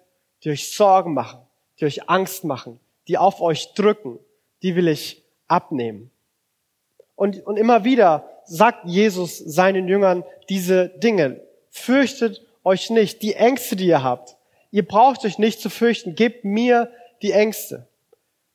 die 0.47 0.51
euch 0.51 0.73
Sorgen 0.73 1.13
machen, 1.13 1.41
die 1.81 1.87
euch 1.87 2.09
Angst 2.09 2.45
machen, 2.45 2.79
die 3.09 3.19
auf 3.19 3.41
euch 3.41 3.75
drücken, 3.75 4.21
die 4.63 4.77
will 4.77 4.87
ich 4.87 5.25
abnehmen. 5.49 6.13
Und, 7.17 7.45
und 7.45 7.57
immer 7.57 7.83
wieder 7.83 8.31
sagt 8.45 8.87
Jesus 8.87 9.39
seinen 9.39 9.89
Jüngern 9.89 10.23
diese 10.49 10.89
Dinge. 10.89 11.41
Fürchtet 11.71 12.47
euch 12.63 12.91
nicht. 12.91 13.23
Die 13.23 13.35
Ängste, 13.35 13.75
die 13.75 13.89
ihr 13.89 14.05
habt, 14.05 14.37
ihr 14.71 14.87
braucht 14.87 15.25
euch 15.25 15.39
nicht 15.39 15.61
zu 15.61 15.69
fürchten. 15.69 16.15
Gebt 16.15 16.45
mir 16.45 16.93
die 17.23 17.33
Ängste. 17.33 17.89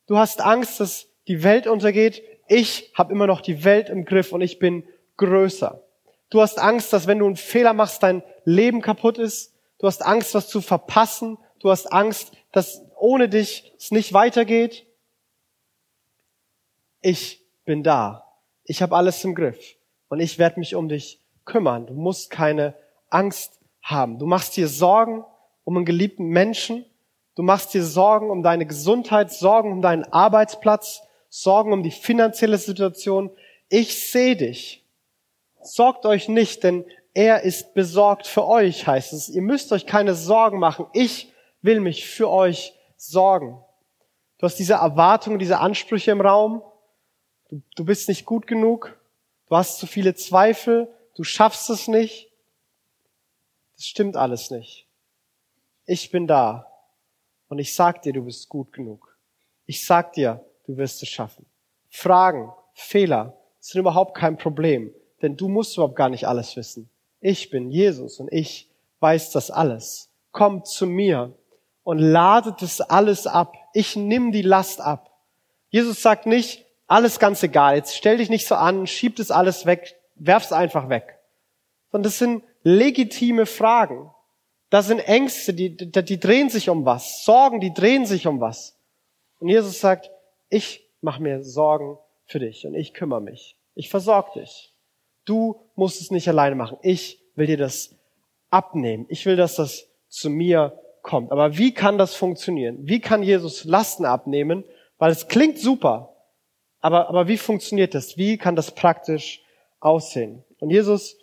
Du 0.07 0.17
hast 0.17 0.39
Angst, 0.39 0.79
dass 0.79 1.07
die 1.27 1.43
Welt 1.43 1.67
untergeht. 1.67 2.23
Ich 2.47 2.93
habe 2.93 3.11
immer 3.11 3.27
noch 3.27 3.41
die 3.41 3.65
Welt 3.65 3.89
im 3.89 4.05
Griff 4.05 4.31
und 4.31 4.39
ich 4.39 4.59
bin 4.59 4.85
größer. 5.17 5.81
Du 6.29 6.39
hast 6.39 6.57
Angst, 6.57 6.93
dass 6.93 7.05
wenn 7.05 7.19
du 7.19 7.25
einen 7.25 7.35
Fehler 7.35 7.73
machst, 7.73 8.01
dein 8.01 8.23
Leben 8.45 8.81
kaputt 8.81 9.17
ist. 9.17 9.53
Du 9.77 9.87
hast 9.87 10.05
Angst, 10.05 10.33
was 10.35 10.47
zu 10.47 10.61
verpassen. 10.61 11.37
Du 11.61 11.69
hast 11.69 11.91
Angst, 11.93 12.31
dass 12.51 12.81
ohne 12.97 13.29
dich 13.29 13.73
es 13.77 13.91
nicht 13.91 14.13
weitergeht. 14.13 14.85
ich 17.01 17.43
bin 17.65 17.83
da. 17.83 18.27
Ich 18.63 18.81
habe 18.81 18.95
alles 18.95 19.23
im 19.23 19.35
Griff 19.35 19.75
und 20.09 20.19
ich 20.19 20.37
werde 20.37 20.59
mich 20.59 20.75
um 20.75 20.87
dich 20.87 21.19
kümmern. 21.45 21.87
Du 21.87 21.93
musst 21.93 22.29
keine 22.29 22.75
Angst 23.09 23.59
haben. 23.81 24.19
Du 24.19 24.25
machst 24.25 24.55
dir 24.55 24.67
Sorgen 24.67 25.23
um 25.63 25.77
einen 25.77 25.85
geliebten 25.85 26.27
Menschen. 26.27 26.85
Du 27.35 27.43
machst 27.43 27.73
dir 27.73 27.83
Sorgen 27.83 28.29
um 28.29 28.43
deine 28.43 28.65
Gesundheit, 28.65 29.31
Sorgen 29.31 29.71
um 29.71 29.81
deinen 29.81 30.03
Arbeitsplatz, 30.03 31.01
Sorgen 31.29 31.73
um 31.73 31.81
die 31.81 31.91
finanzielle 31.91 32.57
Situation. 32.57 33.31
Ich 33.69 34.11
sehe 34.11 34.35
dich. 34.35 34.85
Sorgt 35.61 36.05
euch 36.05 36.27
nicht, 36.27 36.63
denn 36.63 36.85
er 37.13 37.41
ist 37.41 37.73
besorgt 37.73 38.27
für 38.27 38.47
euch, 38.47 38.87
heißt 38.87 39.13
es. 39.13 39.29
Ihr 39.29 39.41
müsst 39.41 39.71
euch 39.71 39.85
keine 39.85 40.15
Sorgen 40.15 40.59
machen. 40.59 40.85
Ich 40.93 41.31
will 41.61 41.79
mich 41.79 42.05
für 42.05 42.29
euch 42.29 42.73
sorgen. 42.97 43.63
Du 44.37 44.45
hast 44.45 44.57
diese 44.57 44.73
Erwartungen, 44.73 45.39
diese 45.39 45.59
Ansprüche 45.59 46.11
im 46.11 46.21
Raum. 46.21 46.63
Du, 47.49 47.61
du 47.75 47.85
bist 47.85 48.09
nicht 48.09 48.25
gut 48.25 48.47
genug. 48.47 48.97
Du 49.47 49.55
hast 49.55 49.77
zu 49.77 49.87
viele 49.87 50.15
Zweifel. 50.15 50.91
Du 51.15 51.23
schaffst 51.23 51.69
es 51.69 51.87
nicht. 51.87 52.31
Das 53.75 53.85
stimmt 53.85 54.15
alles 54.15 54.51
nicht. 54.51 54.87
Ich 55.85 56.11
bin 56.11 56.27
da. 56.27 56.71
Und 57.49 57.59
ich 57.59 57.75
sag 57.75 58.01
dir, 58.01 58.13
du 58.13 58.23
bist 58.23 58.47
gut 58.49 58.71
genug. 58.71 59.17
Ich 59.65 59.85
sag 59.85 60.13
dir, 60.13 60.43
du 60.65 60.77
wirst 60.77 61.03
es 61.03 61.09
schaffen. 61.09 61.45
Fragen, 61.89 62.51
Fehler 62.73 63.37
sind 63.59 63.81
überhaupt 63.81 64.15
kein 64.15 64.37
Problem, 64.37 64.93
denn 65.21 65.35
du 65.35 65.49
musst 65.49 65.75
überhaupt 65.75 65.95
gar 65.95 66.09
nicht 66.09 66.27
alles 66.27 66.55
wissen. 66.55 66.89
Ich 67.19 67.49
bin 67.49 67.69
Jesus 67.69 68.19
und 68.19 68.31
ich 68.31 68.69
weiß 69.01 69.31
das 69.31 69.51
alles. 69.51 70.09
Kommt 70.31 70.67
zu 70.67 70.87
mir 70.87 71.35
und 71.83 71.99
ladet 71.99 72.61
es 72.61 72.81
alles 72.81 73.27
ab. 73.27 73.53
Ich 73.73 73.95
nimm 73.95 74.31
die 74.31 74.41
Last 74.41 74.81
ab. 74.81 75.11
Jesus 75.69 76.01
sagt 76.01 76.25
nicht, 76.25 76.65
alles 76.87 77.19
ganz 77.19 77.41
egal, 77.41 77.75
jetzt 77.75 77.95
stell 77.95 78.17
dich 78.17 78.29
nicht 78.29 78.45
so 78.45 78.55
an, 78.55 78.85
schieb 78.85 79.15
das 79.15 79.31
alles 79.31 79.65
weg, 79.65 79.95
werf's 80.15 80.51
einfach 80.51 80.89
weg. 80.89 81.19
Sondern 81.89 82.03
das 82.03 82.19
sind 82.19 82.43
legitime 82.63 83.45
Fragen. 83.45 84.11
Das 84.69 84.87
sind 84.87 84.99
Ängste, 84.99 85.53
die, 85.53 85.75
die, 85.75 86.03
die 86.03 86.19
drehen 86.19 86.49
sich 86.49 86.69
um 86.69 86.85
was. 86.85 87.23
Sorgen, 87.23 87.59
die 87.59 87.73
drehen 87.73 88.05
sich 88.05 88.27
um 88.27 88.39
was. 88.39 88.77
Und 89.39 89.49
Jesus 89.49 89.79
sagt, 89.79 90.11
ich 90.49 90.87
mache 91.01 91.21
mir 91.21 91.43
Sorgen 91.43 91.97
für 92.25 92.39
dich 92.39 92.65
und 92.65 92.75
ich 92.75 92.93
kümmere 92.93 93.21
mich. 93.21 93.57
Ich 93.73 93.89
versorge 93.89 94.39
dich. 94.39 94.73
Du 95.25 95.61
musst 95.75 96.01
es 96.01 96.11
nicht 96.11 96.27
alleine 96.27 96.55
machen. 96.55 96.77
Ich 96.81 97.21
will 97.35 97.47
dir 97.47 97.57
das 97.57 97.95
abnehmen. 98.49 99.05
Ich 99.09 99.25
will, 99.25 99.35
dass 99.35 99.55
das 99.55 99.87
zu 100.07 100.29
mir 100.29 100.79
kommt. 101.01 101.31
Aber 101.31 101.57
wie 101.57 101.73
kann 101.73 101.97
das 101.97 102.15
funktionieren? 102.15 102.77
Wie 102.81 102.99
kann 102.99 103.23
Jesus 103.23 103.63
Lasten 103.63 104.05
abnehmen? 104.05 104.63
Weil 104.97 105.11
es 105.11 105.27
klingt 105.27 105.57
super. 105.57 106.15
Aber, 106.79 107.09
aber 107.09 107.27
wie 107.27 107.37
funktioniert 107.37 107.93
das? 107.93 108.17
Wie 108.17 108.37
kann 108.37 108.55
das 108.55 108.71
praktisch 108.71 109.43
aussehen? 109.79 110.43
Und 110.59 110.69
Jesus 110.69 111.17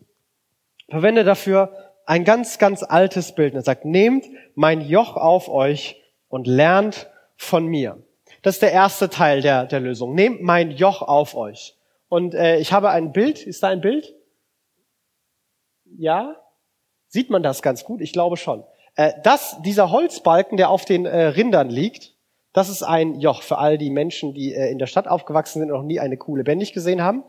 verwendet 0.88 1.26
dafür 1.26 1.72
ein 2.06 2.24
ganz, 2.24 2.58
ganz 2.58 2.82
altes 2.82 3.34
Bild. 3.34 3.54
Er 3.54 3.62
sagt, 3.62 3.84
nehmt 3.84 4.26
mein 4.54 4.80
Joch 4.80 5.16
auf 5.16 5.48
euch 5.48 6.02
und 6.28 6.46
lernt 6.46 7.10
von 7.36 7.66
mir. 7.66 8.02
Das 8.42 8.56
ist 8.56 8.62
der 8.62 8.72
erste 8.72 9.10
Teil 9.10 9.42
der, 9.42 9.66
der 9.66 9.80
Lösung. 9.80 10.14
Nehmt 10.14 10.42
mein 10.42 10.70
Joch 10.70 11.02
auf 11.02 11.34
euch. 11.34 11.76
Und 12.08 12.34
äh, 12.34 12.58
ich 12.58 12.72
habe 12.72 12.90
ein 12.90 13.12
Bild. 13.12 13.46
Ist 13.46 13.62
da 13.62 13.68
ein 13.68 13.80
Bild? 13.80 14.14
Ja? 15.96 16.36
Sieht 17.08 17.30
man 17.30 17.42
das 17.42 17.62
ganz 17.62 17.84
gut? 17.84 18.00
Ich 18.00 18.12
glaube 18.12 18.36
schon. 18.36 18.64
Äh, 18.98 19.12
das, 19.22 19.56
dieser 19.62 19.90
Holzbalken, 19.90 20.58
der 20.58 20.70
auf 20.70 20.84
den 20.84 21.06
äh, 21.06 21.26
Rindern 21.26 21.70
liegt, 21.70 22.14
das 22.52 22.68
ist 22.68 22.82
ein 22.82 23.20
Joch 23.20 23.42
für 23.42 23.58
all 23.58 23.78
die 23.78 23.90
Menschen, 23.90 24.34
die 24.34 24.52
äh, 24.52 24.70
in 24.70 24.78
der 24.78 24.86
Stadt 24.86 25.06
aufgewachsen 25.06 25.60
sind 25.60 25.70
und 25.70 25.78
noch 25.78 25.84
nie 25.84 26.00
eine 26.00 26.16
Kuh 26.16 26.34
lebendig 26.34 26.72
gesehen 26.72 27.00
haben. 27.00 27.22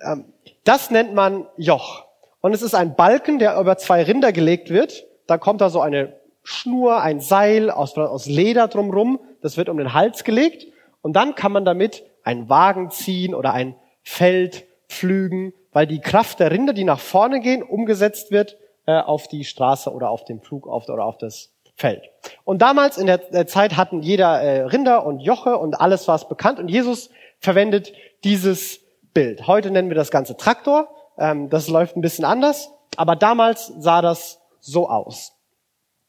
Ähm, 0.00 0.26
das 0.62 0.92
nennt 0.92 1.14
man 1.14 1.46
Joch. 1.56 2.04
Und 2.40 2.54
es 2.54 2.62
ist 2.62 2.74
ein 2.74 2.94
Balken, 2.94 3.40
der 3.40 3.58
über 3.58 3.76
zwei 3.78 4.04
Rinder 4.04 4.32
gelegt 4.32 4.70
wird. 4.70 5.06
Da 5.26 5.38
kommt 5.38 5.60
da 5.60 5.70
so 5.70 5.80
eine 5.80 6.12
Schnur, 6.44 7.02
ein 7.02 7.20
Seil 7.20 7.70
aus, 7.70 7.98
aus 7.98 8.26
Leder 8.26 8.68
drumrum. 8.68 9.18
Das 9.42 9.56
wird 9.56 9.68
um 9.68 9.76
den 9.76 9.94
Hals 9.94 10.22
gelegt. 10.22 10.68
Und 11.02 11.14
dann 11.14 11.34
kann 11.34 11.50
man 11.50 11.64
damit 11.64 12.04
einen 12.22 12.48
Wagen 12.48 12.92
ziehen 12.92 13.34
oder 13.34 13.54
ein 13.54 13.74
Feld 14.04 14.66
pflügen, 14.88 15.52
weil 15.72 15.88
die 15.88 16.00
Kraft 16.00 16.38
der 16.38 16.52
Rinder, 16.52 16.74
die 16.74 16.84
nach 16.84 17.00
vorne 17.00 17.40
gehen, 17.40 17.64
umgesetzt 17.64 18.30
wird 18.30 18.56
äh, 18.88 19.00
auf 19.00 19.28
die 19.28 19.44
Straße 19.44 19.92
oder 19.92 20.10
auf 20.10 20.24
den 20.24 20.40
Pflug 20.40 20.66
auf, 20.66 20.88
oder 20.88 21.04
auf 21.04 21.18
das 21.18 21.52
Feld. 21.76 22.02
Und 22.44 22.60
damals 22.60 22.98
in 22.98 23.06
der, 23.06 23.46
Zeit 23.46 23.76
hatten 23.76 24.02
jeder 24.02 24.40
äh, 24.40 24.62
Rinder 24.62 25.06
und 25.06 25.20
Joche 25.20 25.56
und 25.56 25.80
alles 25.80 26.08
war 26.08 26.18
bekannt. 26.28 26.58
Und 26.58 26.68
Jesus 26.68 27.10
verwendet 27.38 27.92
dieses 28.24 28.80
Bild. 29.14 29.46
Heute 29.46 29.70
nennen 29.70 29.88
wir 29.88 29.94
das 29.94 30.10
Ganze 30.10 30.36
Traktor. 30.36 30.88
Ähm, 31.16 31.48
das 31.50 31.68
läuft 31.68 31.96
ein 31.96 32.00
bisschen 32.00 32.24
anders. 32.24 32.70
Aber 32.96 33.14
damals 33.14 33.72
sah 33.78 34.02
das 34.02 34.40
so 34.58 34.88
aus. 34.88 35.32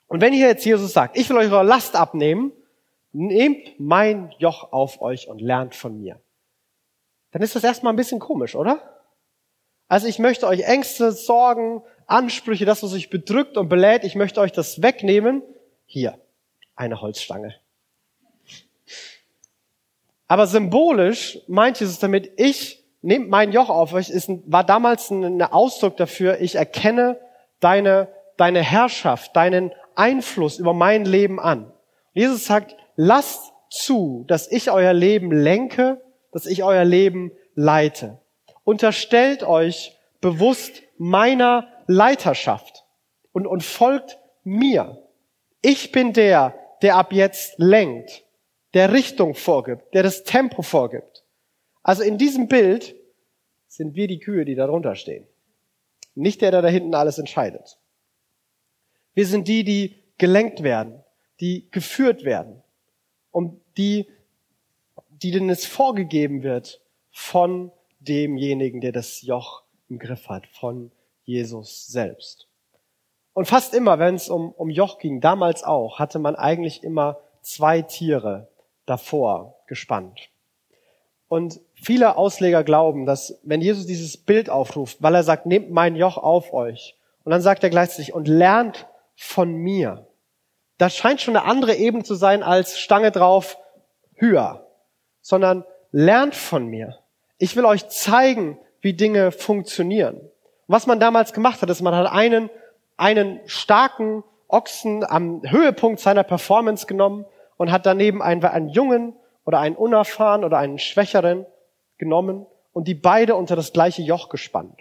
Und 0.08 0.22
wenn 0.22 0.34
hier 0.34 0.48
jetzt 0.48 0.66
Jesus 0.66 0.92
sagt, 0.92 1.18
ich 1.18 1.30
will 1.30 1.38
euch 1.38 1.52
eure 1.52 1.64
Last 1.64 1.96
abnehmen, 1.96 2.52
nehmt 3.12 3.80
mein 3.80 4.34
Joch 4.40 4.72
auf 4.72 5.02
euch 5.02 5.28
und 5.28 5.40
lernt 5.40 5.76
von 5.76 6.00
mir 6.00 6.20
dann 7.32 7.42
ist 7.42 7.56
das 7.56 7.64
erstmal 7.64 7.94
ein 7.94 7.98
bisschen 7.98 8.20
komisch, 8.20 8.56
oder? 8.56 8.80
Also 9.88 10.08
ich 10.08 10.20
möchte 10.20 10.48
euch 10.48 10.62
Ängste, 10.62 11.12
Sorgen, 11.12 11.84
Ansprüche, 12.10 12.66
das, 12.66 12.84
was 12.84 12.94
euch 12.94 13.10
bedrückt 13.10 13.58
und 13.58 13.70
belädt, 13.70 14.04
ich 14.04 14.16
möchte 14.16 14.42
euch 14.42 14.51
das 14.51 14.82
wegnehmen. 14.82 15.42
Hier, 15.86 16.18
eine 16.75 17.01
Holzstange. 17.01 17.56
Aber 20.28 20.48
symbolisch 20.48 21.39
meint 21.48 21.80
Jesus 21.80 22.00
damit, 22.00 22.32
ich 22.38 22.84
nehmt 23.01 23.30
mein 23.30 23.51
Joch 23.51 23.70
auf 23.70 23.94
euch, 23.94 24.10
ist, 24.10 24.30
war 24.46 24.63
damals 24.63 25.10
ein 25.10 25.42
Ausdruck 25.42 25.98
dafür, 25.98 26.42
ich 26.42 26.56
erkenne 26.56 27.18
deine, 27.60 28.08
deine 28.38 28.62
Herrschaft, 28.62 29.36
deinen 29.36 29.72
Einfluss 29.96 30.60
über 30.60 30.74
mein 30.74 31.06
Leben 31.06 31.39
an. 31.39 31.72
Jesus 32.13 32.46
sagt, 32.46 32.75
lasst 32.96 33.54
zu, 33.70 34.25
dass 34.28 34.51
ich 34.51 34.72
euer 34.72 34.94
Leben 34.94 35.32
lenke 35.32 36.01
dass 36.32 36.46
ich 36.46 36.63
euer 36.63 36.86
Leben 36.86 37.32
leite. 37.56 38.20
Unterstellt 38.63 39.44
euch 39.44 39.98
bewusst 40.22 40.84
meiner 40.98 41.68
Leiterschaft 41.91 42.86
und, 43.31 43.48
und 43.48 43.63
folgt 43.63 44.19
mir. 44.43 45.03
Ich 45.62 45.91
bin 45.91 46.13
der, 46.13 46.55
der 46.81 46.96
ab 46.96 47.12
jetzt 47.12 47.55
lenkt, 47.58 48.24
der 48.74 48.93
Richtung 48.93 49.34
vorgibt, 49.34 49.93
der 49.93 50.03
das 50.03 50.24
Tempo 50.24 50.62
vorgibt. 50.62 51.25
Also 51.81 52.03
in 52.03 52.17
diesem 52.17 52.48
Bild 52.48 52.96
sind 53.67 53.96
wir 53.96 54.08
die 54.08 54.19
Kühe, 54.19 54.46
die 54.46 54.55
darunter 54.55 54.96
stehen. 54.96 55.27
Nicht 56.13 56.41
der, 56.41 56.51
der 56.51 56.62
da 56.62 56.67
hinten 56.67 56.93
alles 56.93 57.17
entscheidet. 57.17 57.79
Wir 59.13 59.25
sind 59.25 59.48
die, 59.48 59.63
die 59.63 60.03
gelenkt 60.17 60.62
werden, 60.62 61.03
die 61.39 61.69
geführt 61.72 62.24
werden, 62.24 62.62
um 63.31 63.60
die 63.77 64.08
die 65.22 65.31
denen 65.31 65.50
es 65.50 65.65
vorgegeben 65.65 66.43
wird 66.43 66.81
von 67.12 67.72
demjenigen, 68.00 68.81
der 68.81 68.91
das 68.91 69.22
Joch 69.22 69.63
im 69.89 70.00
Griff 70.00 70.29
hat, 70.29 70.48
von 70.48 70.91
Jesus 71.24 71.88
selbst. 71.88 72.48
Und 73.34 73.46
fast 73.46 73.74
immer, 73.74 74.00
wenn 74.00 74.16
es 74.16 74.30
um, 74.30 74.52
um 74.52 74.70
Joch 74.70 75.00
ging, 75.00 75.22
damals 75.22 75.64
auch, 75.64 76.00
hatte 76.00 76.20
man 76.20 76.36
eigentlich 76.36 76.84
immer 76.84 77.20
zwei 77.42 77.82
Tiere 77.82 78.48
davor 78.86 79.56
gespannt. 79.68 80.30
Und 81.28 81.60
viele 81.74 82.18
Ausleger 82.18 82.64
glauben, 82.64 83.06
dass 83.06 83.40
wenn 83.44 83.62
Jesus 83.62 83.86
dieses 83.86 84.18
Bild 84.18 84.50
aufruft, 84.50 85.02
weil 85.02 85.16
er 85.16 85.24
sagt, 85.24 85.46
nehmt 85.46 85.70
mein 85.70 85.96
Joch 85.96 86.18
auf 86.18 86.54
euch, 86.54 86.96
und 87.24 87.32
dann 87.32 87.42
sagt 87.42 87.64
er 87.64 87.70
gleichzeitig, 87.70 88.14
und 88.14 88.28
lernt 88.28 88.88
von 89.16 89.54
mir. 89.54 90.08
Das 90.78 90.96
scheint 90.96 91.22
schon 91.22 91.36
eine 91.36 91.46
andere 91.46 91.76
Ebene 91.76 92.04
zu 92.04 92.16
sein 92.16 92.42
als 92.42 92.80
Stange 92.80 93.12
drauf, 93.12 93.58
höher 94.16 94.66
sondern 95.30 95.64
lernt 95.92 96.36
von 96.36 96.66
mir. 96.68 96.98
Ich 97.38 97.56
will 97.56 97.66
euch 97.66 97.88
zeigen, 97.90 98.58
wie 98.82 98.94
Dinge 98.94 99.32
funktionieren. 99.32 100.20
Was 100.70 100.86
man 100.86 101.00
damals 101.00 101.34
gemacht 101.34 101.64
hat, 101.64 101.70
ist, 101.72 101.82
man 101.82 101.96
hat 101.96 102.12
einen, 102.12 102.52
einen 102.96 103.40
starken 103.48 104.24
Ochsen 104.48 105.04
am 105.04 105.42
Höhepunkt 105.44 106.00
seiner 106.00 106.24
Performance 106.24 106.86
genommen 106.86 107.26
und 107.58 107.72
hat 107.72 107.88
daneben 107.88 108.22
einen, 108.22 108.46
einen 108.46 108.70
Jungen 108.70 109.16
oder 109.48 109.60
einen 109.60 109.76
unerfahren 109.76 110.44
oder 110.44 110.60
einen 110.60 110.78
Schwächeren 110.78 111.48
genommen 111.98 112.46
und 112.72 112.88
die 112.88 112.94
beide 112.94 113.36
unter 113.36 113.56
das 113.56 113.74
gleiche 113.74 114.04
Joch 114.04 114.30
gespannt. 114.30 114.80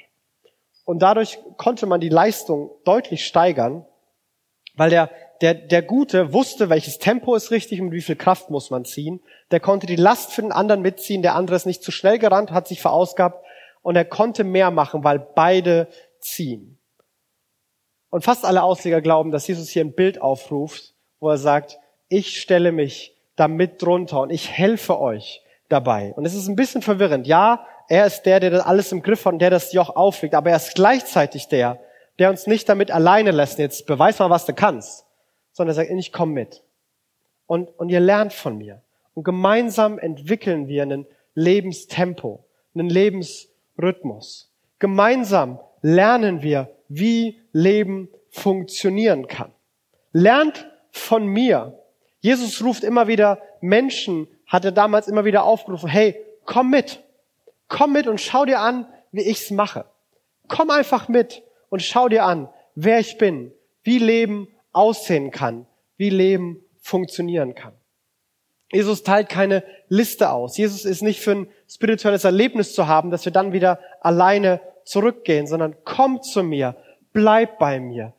Und 0.85 1.01
dadurch 1.01 1.39
konnte 1.57 1.87
man 1.87 2.01
die 2.03 2.11
Leistung 2.11 2.71
deutlich 2.85 3.25
steigern, 3.25 3.87
weil 4.77 4.91
der 4.91 5.11
der, 5.41 5.55
der 5.55 5.83
Gute 5.83 6.33
wusste, 6.33 6.69
welches 6.69 6.99
Tempo 6.99 7.35
ist 7.35 7.51
richtig 7.51 7.81
und 7.81 7.93
wie 7.93 8.01
viel 8.01 8.17
Kraft 8.17 8.51
muss 8.51 8.71
man 8.71 8.85
ziehen. 8.85 9.21
Der 9.51 9.61
konnte 9.61 9.87
die 9.87 9.97
Last 9.97 10.33
für 10.33 10.43
den 10.43 10.51
anderen 10.51 10.83
mitziehen. 10.83 11.23
Der 11.23 11.37
andere 11.37 11.57
ist 11.57 11.65
nicht 11.65 11.83
zu 11.83 11.93
schnell 11.93 12.19
gerannt, 12.19 12.51
hat 12.51 12.67
sich 12.67 12.81
verausgabt 12.81 13.45
und 13.89 13.97
er 13.97 14.05
konnte 14.05 14.45
mehr 14.45 14.71
machen, 14.71 15.03
weil 15.03 15.19
beide 15.19 15.89
ziehen. 16.21 16.77
Und 18.11 18.23
fast 18.23 18.45
alle 18.45 18.63
Ausleger 18.63 19.01
glauben, 19.01 19.31
dass 19.31 19.47
Jesus 19.47 19.71
hier 19.71 19.83
ein 19.83 19.95
Bild 19.95 20.21
aufruft, 20.21 20.93
wo 21.21 21.31
er 21.31 21.39
sagt, 21.39 21.79
ich 22.11 22.39
stelle 22.39 22.71
mich 22.71 23.17
damit 23.35 23.81
drunter 23.81 24.21
und 24.21 24.29
ich 24.29 24.51
helfe 24.51 25.01
euch, 25.01 25.43
dabei. 25.71 26.13
Und 26.17 26.27
es 26.27 26.35
ist 26.35 26.49
ein 26.49 26.55
bisschen 26.55 26.83
verwirrend. 26.83 27.27
Ja, 27.27 27.67
er 27.89 28.05
ist 28.05 28.25
der, 28.25 28.41
der 28.41 28.51
das 28.51 28.67
alles 28.67 28.93
im 28.93 29.01
Griff 29.01 29.25
hat 29.25 29.33
und 29.33 29.39
der 29.39 29.49
das 29.49 29.73
Joch 29.73 29.97
auflegt, 29.97 30.35
aber 30.35 30.51
er 30.51 30.57
ist 30.57 30.75
gleichzeitig 30.75 31.49
der, 31.49 31.81
der 32.19 32.29
uns 32.29 32.47
nicht 32.47 32.69
damit 32.69 32.91
alleine 32.91 33.31
lässt. 33.31 33.59
Jetzt 33.59 33.87
beweis 33.87 34.19
mal, 34.19 34.29
was 34.29 34.45
du 34.45 34.53
kannst, 34.53 35.07
sondern 35.55 35.73
er 35.73 35.77
sagt, 35.77 35.91
ich 35.91 36.13
komm 36.13 36.33
mit. 36.33 36.63
Und, 37.47 37.71
und 37.79 37.89
ihr 37.89 38.01
lernt 38.01 38.35
von 38.35 38.59
mir. 38.59 38.83
Und 39.15 39.25
gemeinsam 39.25 39.99
entwickeln 39.99 40.69
wir 40.69 40.83
einen 40.83 41.07
Lebenstempo, 41.33 42.45
einen 42.75 42.91
Lebensrhythmus. 43.79 44.53
Gemeinsam 44.79 45.59
lernen 45.83 46.43
wir, 46.43 46.69
wie 46.89 47.41
Leben 47.53 48.09
funktionieren 48.31 49.27
kann. 49.27 49.53
Lernt 50.13 50.69
von 50.91 51.27
mir. 51.27 51.79
Jesus 52.21 52.63
ruft 52.63 52.85
immer 52.85 53.09
wieder 53.09 53.41
Menschen, 53.61 54.29
hat 54.47 54.65
er 54.65 54.73
damals 54.73 55.09
immer 55.09 55.25
wieder 55.25 55.45
aufgerufen, 55.45 55.89
hey, 55.89 56.17
komm 56.45 56.71
mit. 56.71 57.03
Komm 57.69 57.93
mit 57.93 58.07
und 58.07 58.21
schau 58.21 58.45
dir 58.45 58.61
an, 58.61 58.87
wie 59.13 59.23
ich's 59.23 59.51
mache. 59.51 59.85
Komm 60.49 60.71
einfach 60.71 61.09
mit 61.09 61.43
und 61.69 61.83
schau 61.83 62.09
dir 62.09 62.25
an, 62.25 62.49
wer 62.75 62.99
ich 62.99 63.19
bin, 63.19 63.53
wie 63.83 63.99
Leben 63.99 64.49
aussehen 64.73 65.31
kann, 65.31 65.67
wie 65.97 66.11
Leben 66.11 66.65
funktionieren 66.81 67.55
kann. 67.55 67.75
Jesus 68.73 69.03
teilt 69.03 69.29
keine 69.29 69.65
Liste 69.89 70.31
aus. 70.31 70.57
Jesus 70.57 70.85
ist 70.85 71.03
nicht 71.03 71.21
für 71.21 71.33
ein 71.33 71.49
spirituelles 71.69 72.25
Erlebnis 72.25 72.75
zu 72.75 72.87
haben, 72.87 73.11
dass 73.11 73.25
wir 73.25 73.33
dann 73.33 73.53
wieder 73.53 73.79
alleine 74.01 74.61
zurückgehen, 74.85 75.47
sondern 75.47 75.77
komm 75.85 76.23
zu 76.23 76.43
mir, 76.43 76.77
bleib 77.13 77.59
bei 77.59 77.79
mir, 77.79 78.15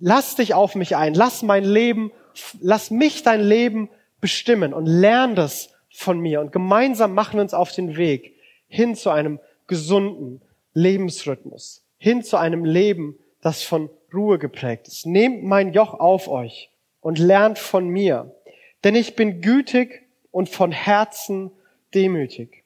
lass 0.00 0.36
dich 0.36 0.54
auf 0.54 0.74
mich 0.74 0.96
ein, 0.96 1.14
lass 1.14 1.42
mein 1.42 1.64
Leben, 1.64 2.12
lass 2.60 2.90
mich 2.90 3.22
dein 3.22 3.40
Leben 3.40 3.90
bestimmen 4.20 4.72
und 4.72 4.86
lern 4.86 5.34
das 5.34 5.70
von 5.90 6.18
mir 6.18 6.40
und 6.40 6.52
gemeinsam 6.52 7.14
machen 7.14 7.34
wir 7.34 7.42
uns 7.42 7.54
auf 7.54 7.72
den 7.72 7.96
Weg 7.96 8.34
hin 8.68 8.94
zu 8.94 9.10
einem 9.10 9.40
gesunden 9.66 10.42
Lebensrhythmus, 10.72 11.84
hin 11.98 12.22
zu 12.22 12.36
einem 12.36 12.64
Leben, 12.64 13.18
das 13.40 13.62
von 13.62 13.90
Ruhe 14.12 14.38
geprägt 14.38 14.88
ist. 14.88 15.06
Nehmt 15.06 15.42
mein 15.44 15.72
Joch 15.72 15.94
auf 15.94 16.28
euch 16.28 16.70
und 17.00 17.18
lernt 17.18 17.58
von 17.58 17.88
mir, 17.88 18.34
denn 18.84 18.94
ich 18.94 19.16
bin 19.16 19.40
gütig 19.40 20.02
und 20.30 20.48
von 20.48 20.72
Herzen 20.72 21.50
demütig. 21.94 22.65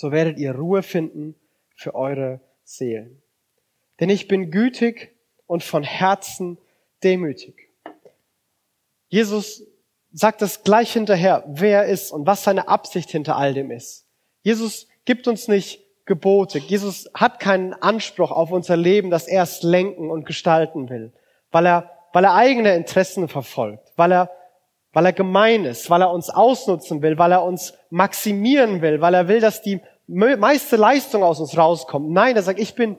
So 0.00 0.12
werdet 0.12 0.38
ihr 0.38 0.54
Ruhe 0.54 0.84
finden 0.84 1.34
für 1.74 1.96
eure 1.96 2.38
Seelen. 2.62 3.20
Denn 3.98 4.10
ich 4.10 4.28
bin 4.28 4.52
gütig 4.52 5.12
und 5.48 5.64
von 5.64 5.82
Herzen 5.82 6.56
demütig. 7.02 7.72
Jesus 9.08 9.64
sagt 10.12 10.40
das 10.40 10.62
gleich 10.62 10.92
hinterher, 10.92 11.42
wer 11.48 11.82
er 11.82 11.86
ist 11.86 12.12
und 12.12 12.28
was 12.28 12.44
seine 12.44 12.68
Absicht 12.68 13.10
hinter 13.10 13.34
all 13.34 13.54
dem 13.54 13.72
ist. 13.72 14.06
Jesus 14.42 14.86
gibt 15.04 15.26
uns 15.26 15.48
nicht 15.48 15.84
Gebote. 16.06 16.58
Jesus 16.60 17.10
hat 17.12 17.40
keinen 17.40 17.74
Anspruch 17.74 18.30
auf 18.30 18.52
unser 18.52 18.76
Leben, 18.76 19.10
dass 19.10 19.26
er 19.26 19.42
es 19.42 19.64
lenken 19.64 20.12
und 20.12 20.26
gestalten 20.26 20.90
will, 20.90 21.12
weil 21.50 21.66
er, 21.66 21.90
weil 22.12 22.22
er 22.22 22.34
eigene 22.34 22.76
Interessen 22.76 23.26
verfolgt, 23.26 23.92
weil 23.96 24.12
er, 24.12 24.30
weil 24.98 25.06
er 25.06 25.12
gemein 25.12 25.64
ist, 25.64 25.90
weil 25.90 26.02
er 26.02 26.10
uns 26.10 26.28
ausnutzen 26.28 27.02
will, 27.02 27.18
weil 27.18 27.30
er 27.30 27.44
uns 27.44 27.72
maximieren 27.88 28.82
will, 28.82 29.00
weil 29.00 29.14
er 29.14 29.28
will, 29.28 29.38
dass 29.38 29.62
die 29.62 29.80
meiste 30.08 30.74
Leistung 30.74 31.22
aus 31.22 31.38
uns 31.38 31.56
rauskommt. 31.56 32.10
Nein, 32.10 32.34
er 32.34 32.42
sagt, 32.42 32.58
ich 32.58 32.74
bin 32.74 32.96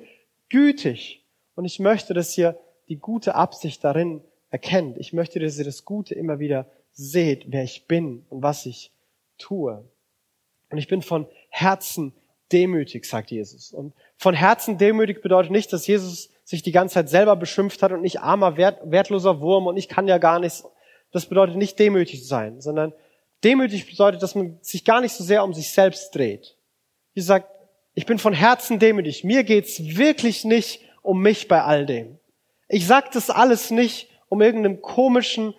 gütig 0.47 1.25
und 1.55 1.65
ich 1.65 1.77
möchte, 1.77 2.13
dass 2.13 2.37
ihr 2.37 2.57
die 2.87 2.95
gute 2.95 3.35
Absicht 3.35 3.83
darin 3.83 4.21
erkennt. 4.49 4.97
Ich 4.97 5.11
möchte, 5.11 5.41
dass 5.41 5.57
ihr 5.57 5.65
das 5.65 5.83
Gute 5.83 6.15
immer 6.15 6.39
wieder 6.39 6.67
seht, 6.93 7.51
wer 7.51 7.65
ich 7.65 7.85
bin 7.85 8.25
und 8.29 8.41
was 8.41 8.65
ich 8.65 8.93
tue. 9.37 9.83
Und 10.69 10.77
ich 10.77 10.87
bin 10.87 11.01
von 11.01 11.27
Herzen 11.49 12.13
demütig, 12.53 13.03
sagt 13.03 13.29
Jesus. 13.29 13.73
Und 13.73 13.93
von 14.15 14.35
Herzen 14.35 14.77
demütig 14.77 15.21
bedeutet 15.21 15.51
nicht, 15.51 15.73
dass 15.73 15.85
Jesus 15.85 16.29
sich 16.45 16.63
die 16.63 16.71
ganze 16.71 16.93
Zeit 16.93 17.09
selber 17.09 17.35
beschimpft 17.35 17.83
hat 17.83 17.91
und 17.91 18.03
nicht 18.03 18.21
armer, 18.21 18.55
wert, 18.55 18.79
wertloser 18.89 19.41
Wurm 19.41 19.67
und 19.67 19.75
ich 19.75 19.89
kann 19.89 20.07
ja 20.07 20.17
gar 20.17 20.39
nichts. 20.39 20.63
Das 21.11 21.25
bedeutet 21.25 21.55
nicht 21.55 21.79
demütig 21.79 22.21
zu 22.21 22.27
sein, 22.27 22.61
sondern 22.61 22.93
demütig 23.43 23.89
bedeutet, 23.89 24.21
dass 24.21 24.35
man 24.35 24.57
sich 24.61 24.85
gar 24.85 25.01
nicht 25.01 25.13
so 25.13 25.23
sehr 25.23 25.43
um 25.43 25.53
sich 25.53 25.71
selbst 25.71 26.13
dreht. 26.13 26.55
Jesus 27.13 27.27
sagt, 27.27 27.49
ich 27.95 28.05
bin 28.05 28.19
von 28.19 28.33
Herzen 28.33 28.79
demütig. 28.79 29.23
Mir 29.23 29.43
geht's 29.43 29.79
wirklich 29.97 30.45
nicht 30.45 30.81
um 31.01 31.21
mich 31.21 31.47
bei 31.47 31.63
all 31.63 31.85
dem. 31.85 32.19
Ich 32.67 32.85
sag 32.85 33.11
das 33.11 33.29
alles 33.29 33.71
nicht, 33.71 34.09
um 34.29 34.41
irgendeinen 34.41 34.81
komischen 34.81 35.55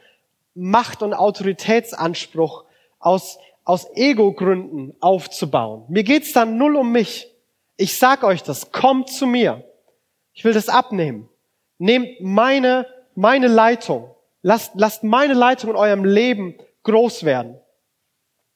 Macht- 0.54 1.02
und 1.02 1.12
Autoritätsanspruch 1.12 2.64
aus, 2.98 3.38
aus 3.64 3.88
Ego-Gründen 3.94 4.94
aufzubauen. 5.00 5.84
Mir 5.88 6.04
geht's 6.04 6.32
dann 6.32 6.56
null 6.56 6.76
um 6.76 6.92
mich. 6.92 7.28
Ich 7.76 7.98
sag 7.98 8.22
euch 8.22 8.42
das, 8.42 8.70
kommt 8.72 9.10
zu 9.10 9.26
mir. 9.26 9.64
Ich 10.32 10.44
will 10.44 10.52
das 10.52 10.68
abnehmen. 10.68 11.28
Nehmt 11.78 12.20
meine, 12.20 12.86
meine 13.14 13.48
Leitung. 13.48 14.14
Lasst, 14.42 14.72
lasst 14.74 15.04
meine 15.04 15.34
Leitung 15.34 15.70
in 15.70 15.76
eurem 15.76 16.04
Leben 16.04 16.54
groß 16.82 17.24
werden. 17.24 17.58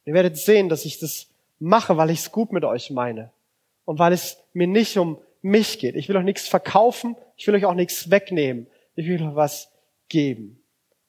Ihr 0.05 0.15
werdet 0.15 0.37
sehen, 0.37 0.69
dass 0.69 0.85
ich 0.85 0.99
das 0.99 1.29
mache, 1.59 1.97
weil 1.97 2.11
ich 2.11 2.21
es 2.21 2.33
gut 2.33 2.53
mit 2.53 2.65
euch 2.65 2.91
meine. 2.91 3.31
Und 3.85 3.99
weil 3.99 4.13
es 4.13 4.39
mir 4.53 4.67
nicht 4.67 4.97
um 4.97 5.19
mich 5.43 5.79
geht. 5.79 5.95
Ich 5.95 6.09
will 6.09 6.17
euch 6.17 6.25
nichts 6.25 6.49
verkaufen. 6.49 7.17
Ich 7.37 7.47
will 7.47 7.55
euch 7.55 7.67
auch 7.67 7.75
nichts 7.75 8.11
wegnehmen. 8.11 8.67
Ich 8.97 9.07
will 9.07 9.23
euch 9.23 9.35
was 9.35 9.71
geben. 10.09 10.63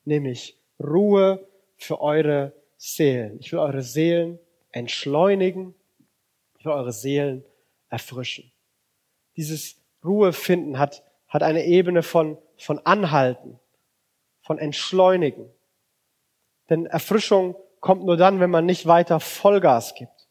Nämlich 0.04 0.58
Ruhe 0.80 1.46
für 1.78 2.02
eure 2.02 2.54
Seelen. 2.78 3.40
Ich 3.40 3.52
will 3.52 3.60
eure 3.60 3.82
Seelen 3.82 4.40
entschleunigen. 4.72 5.74
Ich 6.60 6.66
will 6.66 6.74
eure 6.74 6.92
Seelen 6.92 7.46
erfrischen. 7.90 8.52
Dieses 9.38 9.78
Ruhe 10.04 10.34
finden 10.34 10.80
hat, 10.80 11.04
hat 11.28 11.44
eine 11.44 11.66
Ebene 11.66 12.04
von, 12.04 12.38
von 12.58 12.80
Anhalten, 12.80 13.60
von 14.46 14.60
Entschleunigen. 14.60 15.50
Denn 16.70 16.86
Erfrischung 16.86 17.56
kommt 17.80 18.06
nur 18.06 18.16
dann, 18.16 18.40
wenn 18.40 18.52
man 18.52 18.66
nicht 18.66 18.86
weiter 18.86 19.20
Vollgas 19.20 19.96
gibt. 19.96 20.28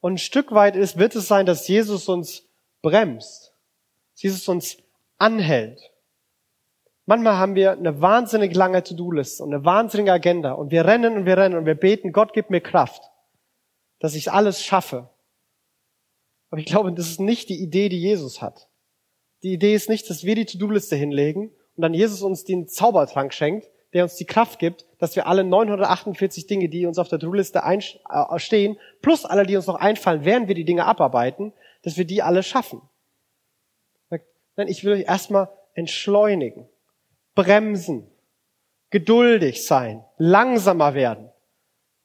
Und 0.00 0.14
ein 0.14 0.18
Stück 0.18 0.52
weit 0.52 0.76
ist, 0.76 0.98
wird 0.98 1.14
es 1.14 1.28
sein, 1.28 1.44
dass 1.44 1.68
Jesus 1.68 2.08
uns 2.08 2.44
bremst. 2.82 3.52
Jesus 4.14 4.48
uns 4.48 4.78
anhält. 5.18 5.80
Manchmal 7.04 7.36
haben 7.36 7.56
wir 7.56 7.72
eine 7.72 8.00
wahnsinnig 8.00 8.54
lange 8.54 8.82
To-Do-Liste 8.82 9.42
und 9.42 9.52
eine 9.52 9.64
wahnsinnige 9.64 10.12
Agenda 10.12 10.52
und 10.52 10.70
wir 10.70 10.84
rennen 10.84 11.16
und 11.16 11.26
wir 11.26 11.36
rennen 11.36 11.56
und 11.56 11.66
wir 11.66 11.74
beten, 11.74 12.12
Gott 12.12 12.32
gibt 12.32 12.50
mir 12.50 12.60
Kraft, 12.60 13.02
dass 13.98 14.14
ich 14.14 14.30
alles 14.30 14.62
schaffe. 14.62 15.10
Aber 16.50 16.60
ich 16.60 16.66
glaube, 16.66 16.92
das 16.92 17.08
ist 17.08 17.20
nicht 17.20 17.48
die 17.48 17.60
Idee, 17.60 17.88
die 17.88 18.00
Jesus 18.00 18.40
hat. 18.40 18.68
Die 19.42 19.52
Idee 19.52 19.74
ist 19.74 19.88
nicht, 19.88 20.08
dass 20.10 20.22
wir 20.22 20.36
die 20.36 20.46
To-Do-Liste 20.46 20.94
hinlegen 20.94 21.50
und 21.76 21.82
dann 21.82 21.94
Jesus 21.94 22.22
uns 22.22 22.44
den 22.44 22.68
Zaubertrank 22.68 23.32
schenkt, 23.32 23.70
der 23.92 24.04
uns 24.04 24.16
die 24.16 24.24
Kraft 24.24 24.58
gibt, 24.58 24.86
dass 24.98 25.16
wir 25.16 25.26
alle 25.26 25.44
948 25.44 26.46
Dinge, 26.46 26.68
die 26.68 26.86
uns 26.86 26.98
auf 26.98 27.08
der 27.08 27.18
To-Do-Liste 27.18 27.62
äh, 27.64 28.38
stehen, 28.38 28.78
plus 29.02 29.24
alle, 29.24 29.44
die 29.44 29.56
uns 29.56 29.66
noch 29.66 29.76
einfallen, 29.76 30.24
während 30.24 30.48
wir 30.48 30.54
die 30.54 30.64
Dinge 30.64 30.86
abarbeiten, 30.86 31.52
dass 31.82 31.96
wir 31.96 32.04
die 32.04 32.22
alle 32.22 32.42
schaffen. 32.42 32.82
Nein, 34.56 34.68
ich 34.68 34.84
will 34.84 34.92
euch 34.92 35.08
erstmal 35.08 35.48
entschleunigen 35.74 36.68
bremsen, 37.34 38.10
geduldig 38.90 39.66
sein, 39.66 40.04
langsamer 40.18 40.94
werden. 40.94 41.30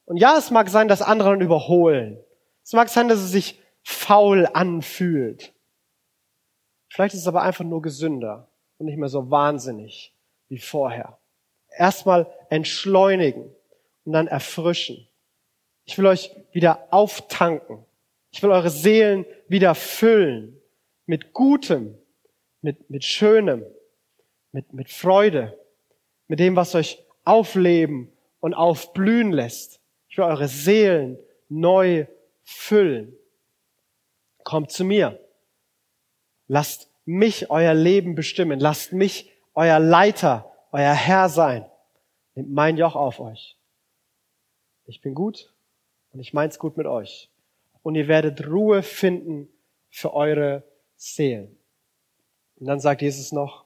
Und 0.06 0.16
ja, 0.16 0.38
es 0.38 0.50
mag 0.50 0.70
sein, 0.70 0.88
dass 0.88 1.02
andere 1.02 1.30
dann 1.30 1.42
überholen. 1.42 2.18
Es 2.64 2.72
mag 2.72 2.88
sein, 2.88 3.08
dass 3.08 3.18
es 3.18 3.30
sich 3.30 3.60
faul 3.82 4.46
anfühlt. 4.46 5.52
Vielleicht 6.88 7.14
ist 7.14 7.20
es 7.20 7.28
aber 7.28 7.42
einfach 7.42 7.64
nur 7.64 7.82
gesünder 7.82 8.48
und 8.78 8.86
nicht 8.86 8.96
mehr 8.96 9.08
so 9.08 9.30
wahnsinnig 9.30 10.14
wie 10.48 10.58
vorher. 10.58 11.18
Erstmal 11.76 12.26
entschleunigen 12.48 13.54
und 14.04 14.12
dann 14.12 14.26
erfrischen. 14.26 15.06
Ich 15.84 15.98
will 15.98 16.06
euch 16.06 16.30
wieder 16.52 16.88
auftanken. 16.90 17.84
Ich 18.30 18.42
will 18.42 18.50
eure 18.50 18.70
Seelen 18.70 19.26
wieder 19.48 19.74
füllen 19.74 20.60
mit 21.06 21.32
Gutem, 21.32 21.96
mit, 22.60 22.90
mit 22.90 23.04
Schönem, 23.04 23.64
mit, 24.52 24.72
mit 24.72 24.90
Freude, 24.90 25.58
mit 26.26 26.38
dem, 26.38 26.56
was 26.56 26.74
euch 26.74 27.02
aufleben 27.24 28.12
und 28.40 28.54
aufblühen 28.54 29.32
lässt. 29.32 29.80
Ich 30.08 30.18
will 30.18 30.24
eure 30.24 30.48
Seelen 30.48 31.18
neu 31.48 32.06
füllen. 32.42 33.16
Kommt 34.44 34.70
zu 34.70 34.84
mir. 34.84 35.20
Lasst 36.46 36.87
mich 37.08 37.48
euer 37.48 37.72
Leben 37.72 38.14
bestimmen. 38.14 38.60
Lasst 38.60 38.92
mich 38.92 39.32
euer 39.54 39.80
Leiter, 39.80 40.52
euer 40.72 40.92
Herr 40.92 41.30
sein. 41.30 41.64
Nehmt 42.34 42.52
mein 42.52 42.76
Joch 42.76 42.96
auf 42.96 43.18
euch. 43.18 43.56
Ich 44.84 45.00
bin 45.00 45.14
gut 45.14 45.54
und 46.12 46.20
ich 46.20 46.34
mein's 46.34 46.58
gut 46.58 46.76
mit 46.76 46.86
euch. 46.86 47.30
Und 47.82 47.94
ihr 47.94 48.08
werdet 48.08 48.46
Ruhe 48.46 48.82
finden 48.82 49.48
für 49.88 50.12
eure 50.12 50.64
Seelen. 50.96 51.56
Und 52.56 52.66
dann 52.66 52.78
sagt 52.78 53.00
Jesus 53.00 53.32
noch, 53.32 53.64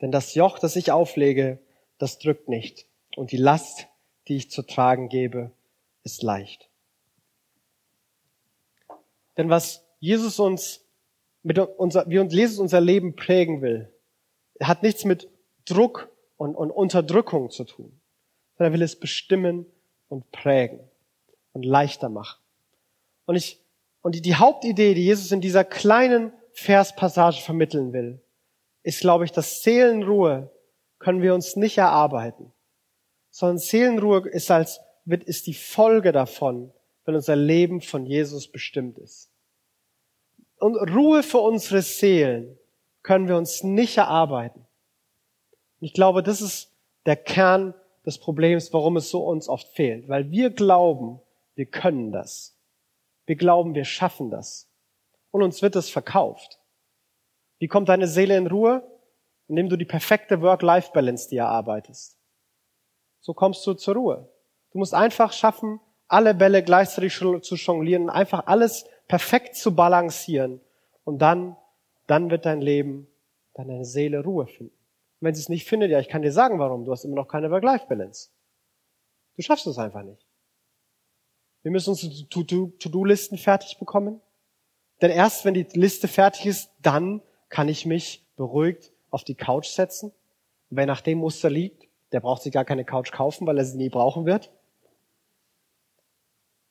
denn 0.00 0.12
das 0.12 0.34
Joch, 0.34 0.60
das 0.60 0.76
ich 0.76 0.92
auflege, 0.92 1.58
das 1.98 2.20
drückt 2.20 2.48
nicht. 2.48 2.86
Und 3.16 3.32
die 3.32 3.36
Last, 3.36 3.88
die 4.28 4.36
ich 4.36 4.50
zu 4.50 4.62
tragen 4.62 5.08
gebe, 5.08 5.50
ist 6.04 6.22
leicht. 6.22 6.70
Denn 9.36 9.50
was 9.50 9.84
Jesus 9.98 10.38
uns 10.38 10.85
mit 11.46 11.60
unser, 11.60 12.10
wie 12.10 12.18
uns 12.18 12.34
Jesus 12.34 12.58
unser 12.58 12.80
Leben 12.80 13.14
prägen 13.14 13.62
will, 13.62 13.88
hat 14.60 14.82
nichts 14.82 15.04
mit 15.04 15.28
Druck 15.64 16.10
und, 16.36 16.56
und 16.56 16.72
Unterdrückung 16.72 17.50
zu 17.50 17.62
tun, 17.62 18.00
sondern 18.56 18.72
er 18.72 18.74
will 18.74 18.82
es 18.82 18.96
bestimmen 18.96 19.64
und 20.08 20.28
prägen 20.32 20.80
und 21.52 21.64
leichter 21.64 22.08
machen. 22.08 22.40
Und 23.26 23.36
ich, 23.36 23.60
und 24.02 24.16
die, 24.16 24.22
die 24.22 24.34
Hauptidee, 24.34 24.94
die 24.94 25.04
Jesus 25.04 25.30
in 25.30 25.40
dieser 25.40 25.62
kleinen 25.62 26.32
Verspassage 26.52 27.40
vermitteln 27.40 27.92
will, 27.92 28.20
ist, 28.82 29.00
glaube 29.00 29.24
ich, 29.24 29.30
dass 29.30 29.62
Seelenruhe 29.62 30.50
können 30.98 31.22
wir 31.22 31.32
uns 31.32 31.54
nicht 31.54 31.78
erarbeiten, 31.78 32.52
sondern 33.30 33.58
Seelenruhe 33.58 34.28
ist 34.28 34.50
als, 34.50 34.80
wird, 35.04 35.22
ist 35.22 35.46
die 35.46 35.54
Folge 35.54 36.10
davon, 36.10 36.72
wenn 37.04 37.14
unser 37.14 37.36
Leben 37.36 37.82
von 37.82 38.04
Jesus 38.04 38.50
bestimmt 38.50 38.98
ist. 38.98 39.30
Und 40.58 40.76
Ruhe 40.94 41.22
für 41.22 41.38
unsere 41.38 41.82
Seelen 41.82 42.58
können 43.02 43.28
wir 43.28 43.36
uns 43.36 43.62
nicht 43.62 43.98
erarbeiten. 43.98 44.66
ich 45.80 45.92
glaube, 45.92 46.22
das 46.22 46.40
ist 46.40 46.72
der 47.04 47.16
Kern 47.16 47.74
des 48.04 48.18
Problems, 48.18 48.72
warum 48.72 48.96
es 48.96 49.10
so 49.10 49.24
uns 49.24 49.48
oft 49.48 49.68
fehlt. 49.68 50.08
Weil 50.08 50.30
wir 50.30 50.50
glauben, 50.50 51.20
wir 51.54 51.66
können 51.66 52.12
das. 52.12 52.56
Wir 53.26 53.36
glauben, 53.36 53.74
wir 53.74 53.84
schaffen 53.84 54.30
das. 54.30 54.68
Und 55.30 55.42
uns 55.42 55.62
wird 55.62 55.76
es 55.76 55.90
verkauft. 55.90 56.60
Wie 57.58 57.68
kommt 57.68 57.88
deine 57.88 58.06
Seele 58.06 58.36
in 58.36 58.46
Ruhe? 58.46 58.82
Indem 59.48 59.68
du 59.68 59.76
die 59.76 59.84
perfekte 59.84 60.40
Work-Life-Balance 60.40 61.28
dir 61.28 61.42
erarbeitest. 61.42 62.16
So 63.20 63.34
kommst 63.34 63.66
du 63.66 63.74
zur 63.74 63.94
Ruhe. 63.94 64.28
Du 64.72 64.78
musst 64.78 64.94
einfach 64.94 65.32
schaffen, 65.32 65.80
alle 66.08 66.34
Bälle 66.34 66.62
gleichzeitig 66.62 67.14
zu 67.16 67.54
jonglieren 67.56 68.10
einfach 68.10 68.46
alles 68.46 68.86
perfekt 69.08 69.56
zu 69.56 69.74
balancieren. 69.74 70.60
Und 71.04 71.18
dann, 71.18 71.56
dann 72.06 72.30
wird 72.30 72.46
dein 72.46 72.60
Leben, 72.60 73.06
deine 73.54 73.84
Seele 73.84 74.22
Ruhe 74.22 74.46
finden. 74.46 74.74
Und 75.20 75.26
wenn 75.26 75.34
sie 75.34 75.40
es 75.40 75.48
nicht 75.48 75.66
findet, 75.66 75.90
ja, 75.90 76.00
ich 76.00 76.08
kann 76.08 76.22
dir 76.22 76.32
sagen, 76.32 76.58
warum. 76.58 76.84
Du 76.84 76.92
hast 76.92 77.04
immer 77.04 77.16
noch 77.16 77.28
keine 77.28 77.50
Work-Life-Balance. 77.50 78.30
Du 79.36 79.42
schaffst 79.42 79.66
es 79.66 79.78
einfach 79.78 80.02
nicht. 80.02 80.26
Wir 81.62 81.70
müssen 81.70 81.90
unsere 81.90 82.28
To-Do-Listen 82.28 83.38
fertig 83.38 83.78
bekommen. 83.78 84.20
Denn 85.02 85.10
erst 85.10 85.44
wenn 85.44 85.54
die 85.54 85.66
Liste 85.72 86.08
fertig 86.08 86.46
ist, 86.46 86.70
dann 86.80 87.22
kann 87.48 87.68
ich 87.68 87.86
mich 87.86 88.24
beruhigt 88.36 88.92
auf 89.10 89.24
die 89.24 89.34
Couch 89.34 89.66
setzen. 89.66 90.10
Und 90.70 90.76
wer 90.76 90.86
nach 90.86 91.00
dem 91.00 91.18
Muster 91.18 91.50
liegt, 91.50 91.86
der 92.12 92.20
braucht 92.20 92.42
sich 92.42 92.52
gar 92.52 92.64
keine 92.64 92.84
Couch 92.84 93.12
kaufen, 93.12 93.46
weil 93.46 93.58
er 93.58 93.64
sie 93.64 93.76
nie 93.76 93.88
brauchen 93.88 94.26
wird. 94.26 94.50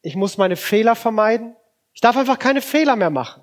Ich 0.01 0.15
muss 0.15 0.37
meine 0.37 0.55
Fehler 0.55 0.95
vermeiden. 0.95 1.55
Ich 1.95 2.01
darf 2.01 2.17
einfach 2.17 2.37
keine 2.37 2.61
Fehler 2.61 2.95
mehr 2.95 3.09
machen. 3.09 3.41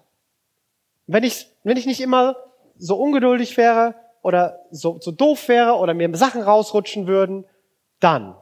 Wenn 1.06 1.24
ich, 1.24 1.48
wenn 1.64 1.78
ich 1.78 1.86
nicht 1.86 2.00
immer 2.00 2.36
so 2.76 2.96
ungeduldig 2.96 3.56
wäre 3.56 3.94
oder 4.20 4.60
so, 4.70 5.00
so 5.00 5.10
doof 5.10 5.48
wäre 5.48 5.76
oder 5.76 5.94
mir 5.94 6.14
Sachen 6.16 6.42
rausrutschen 6.42 7.06
würden, 7.06 7.46
dann, 7.98 8.36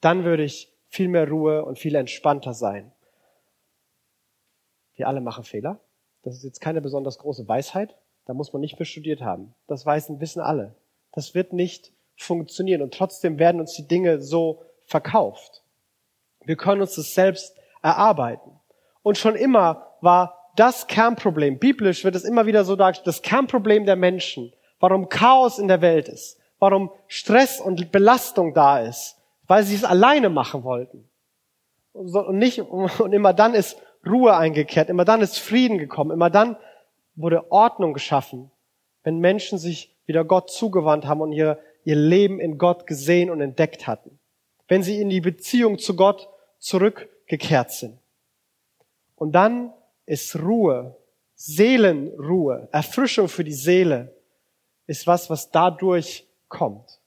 dann 0.00 0.24
würde 0.24 0.44
ich 0.44 0.72
viel 0.88 1.08
mehr 1.08 1.28
Ruhe 1.28 1.64
und 1.64 1.78
viel 1.78 1.94
entspannter 1.94 2.54
sein. 2.54 2.90
Wir 4.94 5.08
alle 5.08 5.20
machen 5.20 5.44
Fehler. 5.44 5.78
Das 6.22 6.36
ist 6.36 6.44
jetzt 6.44 6.60
keine 6.60 6.80
besonders 6.80 7.18
große 7.18 7.46
Weisheit. 7.46 7.96
Da 8.24 8.32
muss 8.32 8.52
man 8.52 8.60
nicht 8.60 8.78
für 8.78 8.86
studiert 8.86 9.20
haben. 9.20 9.54
Das 9.66 9.84
weißen, 9.84 10.20
wissen 10.20 10.40
alle. 10.40 10.74
Das 11.12 11.34
wird 11.34 11.52
nicht 11.52 11.92
funktionieren. 12.16 12.80
Und 12.80 12.94
trotzdem 12.94 13.38
werden 13.38 13.60
uns 13.60 13.74
die 13.74 13.86
Dinge 13.86 14.22
so 14.22 14.62
verkauft. 14.86 15.62
Wir 16.44 16.56
können 16.56 16.80
uns 16.80 16.94
das 16.94 17.12
selbst 17.12 17.54
erarbeiten. 17.82 18.53
Und 19.04 19.18
schon 19.18 19.36
immer 19.36 19.86
war 20.00 20.50
das 20.56 20.86
Kernproblem, 20.86 21.58
biblisch 21.58 22.04
wird 22.04 22.16
es 22.16 22.24
immer 22.24 22.46
wieder 22.46 22.64
so 22.64 22.74
dargestellt, 22.74 23.06
das 23.06 23.22
Kernproblem 23.22 23.84
der 23.84 23.96
Menschen, 23.96 24.52
warum 24.80 25.10
Chaos 25.10 25.58
in 25.58 25.68
der 25.68 25.82
Welt 25.82 26.08
ist, 26.08 26.40
warum 26.58 26.90
Stress 27.06 27.60
und 27.60 27.92
Belastung 27.92 28.54
da 28.54 28.80
ist, 28.80 29.16
weil 29.46 29.62
sie 29.62 29.74
es 29.74 29.84
alleine 29.84 30.30
machen 30.30 30.64
wollten. 30.64 31.08
Und 31.92 32.38
nicht, 32.38 32.60
und 32.60 33.12
immer 33.12 33.34
dann 33.34 33.54
ist 33.54 33.76
Ruhe 34.06 34.36
eingekehrt, 34.36 34.88
immer 34.88 35.04
dann 35.04 35.20
ist 35.20 35.38
Frieden 35.38 35.76
gekommen, 35.76 36.10
immer 36.10 36.30
dann 36.30 36.56
wurde 37.14 37.52
Ordnung 37.52 37.92
geschaffen, 37.92 38.50
wenn 39.02 39.18
Menschen 39.18 39.58
sich 39.58 39.94
wieder 40.06 40.24
Gott 40.24 40.50
zugewandt 40.50 41.04
haben 41.04 41.20
und 41.20 41.32
ihr, 41.32 41.58
ihr 41.84 41.96
Leben 41.96 42.40
in 42.40 42.56
Gott 42.56 42.86
gesehen 42.86 43.28
und 43.28 43.42
entdeckt 43.42 43.86
hatten. 43.86 44.18
Wenn 44.66 44.82
sie 44.82 44.98
in 44.98 45.10
die 45.10 45.20
Beziehung 45.20 45.78
zu 45.78 45.94
Gott 45.94 46.28
zurückgekehrt 46.58 47.70
sind. 47.70 47.98
Und 49.24 49.32
dann 49.32 49.72
ist 50.04 50.36
Ruhe, 50.36 50.98
Seelenruhe, 51.34 52.68
Erfrischung 52.72 53.28
für 53.28 53.42
die 53.42 53.54
Seele, 53.54 54.14
ist 54.86 55.06
was, 55.06 55.30
was 55.30 55.50
dadurch 55.50 56.28
kommt. 56.48 57.00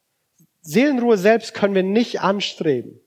Seelenruhe 0.62 1.19
selbst 1.19 1.53
können 1.53 1.75
wir 1.75 1.84
nicht 1.84 2.19
anstreben, 2.21 2.99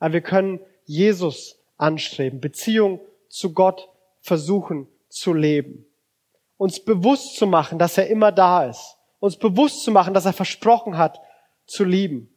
aber 0.00 0.14
wir 0.14 0.22
können 0.22 0.58
Jesus 0.86 1.56
anstreben, 1.76 2.40
Beziehung 2.40 2.98
zu 3.28 3.54
Gott 3.54 3.88
versuchen 4.22 4.88
zu 5.08 5.34
leben. 5.34 5.86
Uns 6.56 6.84
bewusst 6.84 7.36
zu 7.36 7.46
machen, 7.46 7.78
dass 7.78 7.96
er 7.96 8.08
immer 8.08 8.32
da 8.32 8.64
ist. 8.64 8.96
Uns 9.20 9.36
bewusst 9.36 9.84
zu 9.84 9.92
machen, 9.92 10.14
dass 10.14 10.26
er 10.26 10.32
versprochen 10.32 10.98
hat, 10.98 11.20
zu 11.66 11.84
lieben. 11.84 12.28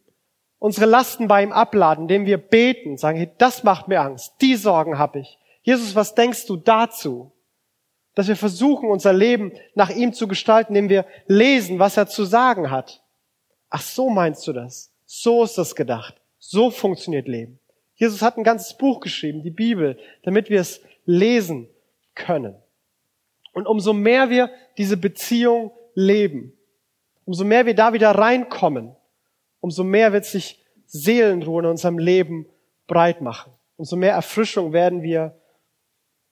Unsere 0.59 0.85
Lasten 0.85 1.27
bei 1.27 1.41
ihm 1.41 1.51
abladen, 1.51 2.03
indem 2.03 2.27
wir 2.27 2.37
beten, 2.37 2.95
sagen, 2.95 3.17
hey, 3.17 3.31
das 3.39 3.63
macht 3.63 3.87
mir 3.87 4.01
Angst, 4.01 4.35
die 4.41 4.55
Sorgen 4.55 4.99
habe 4.99 5.21
ich. 5.21 5.39
Jesus, 5.65 5.95
was 5.95 6.13
denkst 6.13 6.45
du 6.45 6.57
dazu? 6.57 7.31
Dass 8.13 8.27
wir 8.27 8.35
versuchen, 8.35 8.87
unser 8.87 9.13
Leben 9.13 9.51
nach 9.73 9.89
ihm 9.89 10.13
zu 10.13 10.27
gestalten, 10.27 10.75
indem 10.75 10.89
wir 10.89 11.05
lesen, 11.25 11.79
was 11.79 11.97
er 11.97 12.05
zu 12.05 12.23
sagen 12.23 12.69
hat. 12.69 13.03
Ach, 13.71 13.81
so 13.81 14.11
meinst 14.11 14.45
du 14.47 14.53
das? 14.53 14.93
So 15.07 15.43
ist 15.43 15.57
das 15.57 15.75
gedacht. 15.75 16.21
So 16.37 16.69
funktioniert 16.69 17.27
Leben. 17.27 17.59
Jesus 17.95 18.21
hat 18.21 18.37
ein 18.37 18.43
ganzes 18.43 18.77
Buch 18.77 18.99
geschrieben, 18.99 19.41
die 19.41 19.49
Bibel, 19.49 19.97
damit 20.21 20.51
wir 20.51 20.61
es 20.61 20.81
lesen 21.05 21.67
können. 22.13 22.55
Und 23.51 23.65
umso 23.65 23.91
mehr 23.91 24.29
wir 24.29 24.51
diese 24.77 24.97
Beziehung 24.97 25.71
leben, 25.95 26.53
umso 27.25 27.43
mehr 27.43 27.65
wir 27.65 27.73
da 27.73 27.91
wieder 27.91 28.11
reinkommen, 28.11 28.95
umso 29.61 29.83
mehr 29.83 30.13
wird 30.13 30.25
sich 30.25 30.63
Seelenruhe 30.85 31.63
in 31.63 31.69
unserem 31.69 31.97
Leben 31.97 32.45
breit 32.85 33.21
machen. 33.21 33.51
Umso 33.77 33.95
mehr 33.95 34.13
Erfrischung 34.13 34.71
werden 34.71 35.01
wir 35.01 35.35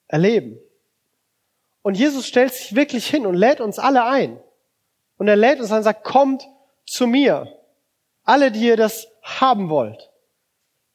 erleben. 0.08 0.58
Und 1.82 1.98
Jesus 1.98 2.26
stellt 2.26 2.54
sich 2.54 2.74
wirklich 2.74 3.06
hin 3.06 3.26
und 3.26 3.34
lädt 3.34 3.60
uns 3.60 3.78
alle 3.78 4.04
ein. 4.04 4.40
Und 5.18 5.28
er 5.28 5.36
lädt 5.36 5.60
uns 5.60 5.70
ein 5.70 5.78
und 5.78 5.84
sagt, 5.84 6.04
kommt 6.04 6.48
zu 6.86 7.06
mir. 7.06 7.58
Alle, 8.24 8.50
die 8.50 8.66
ihr 8.66 8.76
das 8.76 9.08
haben 9.22 9.68
wollt. 9.68 10.10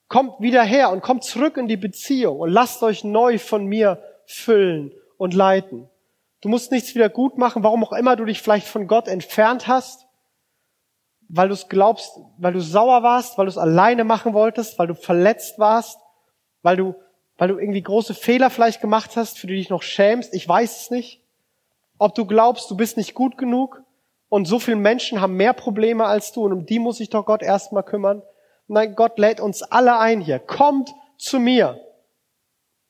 Kommt 0.08 0.40
wieder 0.42 0.64
her 0.64 0.90
und 0.92 1.02
kommt 1.02 1.24
zurück 1.24 1.58
in 1.58 1.68
die 1.68 1.78
Beziehung 1.78 2.40
und 2.40 2.50
lasst 2.50 2.82
euch 2.82 3.04
neu 3.04 3.38
von 3.38 3.66
mir 3.66 4.04
füllen 4.26 4.92
und 5.18 5.36
leiten. 5.36 5.88
Du 6.42 6.50
musst 6.50 6.72
nichts 6.72 6.96
wieder 6.96 7.10
gut 7.10 7.38
machen, 7.38 7.64
warum 7.64 7.84
auch 7.84 7.94
immer 7.94 8.16
du 8.16 8.26
dich 8.26 8.42
vielleicht 8.42 8.68
von 8.68 8.88
Gott 8.88 9.08
entfernt 9.08 9.68
hast, 9.68 10.08
weil 11.28 11.50
du 11.50 11.54
es 11.54 11.68
glaubst, 11.70 12.18
weil 12.38 12.54
du 12.54 12.62
sauer 12.62 13.04
warst, 13.04 13.38
weil 13.38 13.46
du 13.46 13.52
es 13.52 13.58
alleine 13.58 14.04
machen 14.04 14.34
wolltest, 14.34 14.80
weil 14.80 14.88
du 14.88 14.96
verletzt 14.96 15.60
warst, 15.60 16.00
weil 16.64 16.78
du 16.78 16.96
weil 17.40 17.48
du 17.48 17.58
irgendwie 17.58 17.82
große 17.82 18.14
Fehler 18.14 18.50
vielleicht 18.50 18.82
gemacht 18.82 19.16
hast, 19.16 19.40
für 19.40 19.48
die 19.48 19.54
du 19.54 19.60
dich 19.60 19.70
noch 19.70 19.82
schämst. 19.82 20.34
Ich 20.34 20.48
weiß 20.48 20.82
es 20.82 20.92
nicht. 20.92 21.22
Ob 21.98 22.14
du 22.14 22.26
glaubst, 22.26 22.70
du 22.70 22.76
bist 22.76 22.98
nicht 22.98 23.14
gut 23.14 23.38
genug 23.38 23.82
und 24.28 24.46
so 24.46 24.60
viele 24.60 24.76
Menschen 24.76 25.22
haben 25.22 25.38
mehr 25.38 25.54
Probleme 25.54 26.06
als 26.06 26.34
du 26.34 26.44
und 26.44 26.52
um 26.52 26.66
die 26.66 26.80
muss 26.80 26.98
sich 26.98 27.10
doch 27.10 27.26
Gott 27.26 27.42
erstmal 27.42 27.84
kümmern. 27.84 28.22
Nein, 28.68 28.94
Gott 28.94 29.18
lädt 29.18 29.40
uns 29.40 29.64
alle 29.64 29.98
ein 30.00 30.20
hier. 30.20 30.40
Kommt 30.40 30.94
zu 31.18 31.40
mir. 31.40 31.80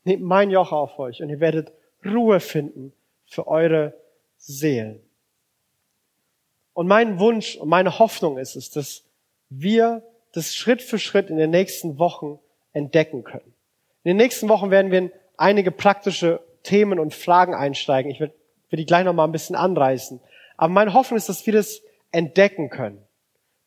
Nehmt 0.03 0.23
mein 0.23 0.49
Joch 0.49 0.71
auf 0.71 0.97
euch 0.97 1.21
und 1.21 1.29
ihr 1.29 1.39
werdet 1.39 1.71
Ruhe 2.03 2.39
finden 2.39 2.91
für 3.27 3.47
eure 3.47 3.93
Seelen. 4.37 4.99
Und 6.73 6.87
mein 6.87 7.19
Wunsch 7.19 7.55
und 7.55 7.69
meine 7.69 7.99
Hoffnung 7.99 8.39
ist 8.39 8.55
es, 8.55 8.71
dass 8.71 9.03
wir 9.49 10.01
das 10.33 10.55
Schritt 10.55 10.81
für 10.81 10.97
Schritt 10.97 11.29
in 11.29 11.37
den 11.37 11.51
nächsten 11.51 11.99
Wochen 11.99 12.39
entdecken 12.73 13.23
können. 13.23 13.48
In 14.03 14.09
den 14.09 14.17
nächsten 14.17 14.47
Wochen 14.47 14.71
werden 14.71 14.91
wir 14.91 14.99
in 14.99 15.11
einige 15.37 15.71
praktische 15.71 16.41
Themen 16.63 16.99
und 16.99 17.13
Fragen 17.13 17.53
einsteigen. 17.53 18.11
Ich 18.11 18.19
werde, 18.19 18.33
die 18.71 18.85
gleich 18.85 19.03
noch 19.03 19.13
mal 19.13 19.25
ein 19.25 19.31
bisschen 19.31 19.55
anreißen. 19.55 20.21
Aber 20.57 20.73
meine 20.73 20.93
Hoffnung 20.93 21.17
ist, 21.17 21.29
dass 21.29 21.45
wir 21.45 21.53
das 21.53 21.81
entdecken 22.11 22.69
können. 22.69 23.01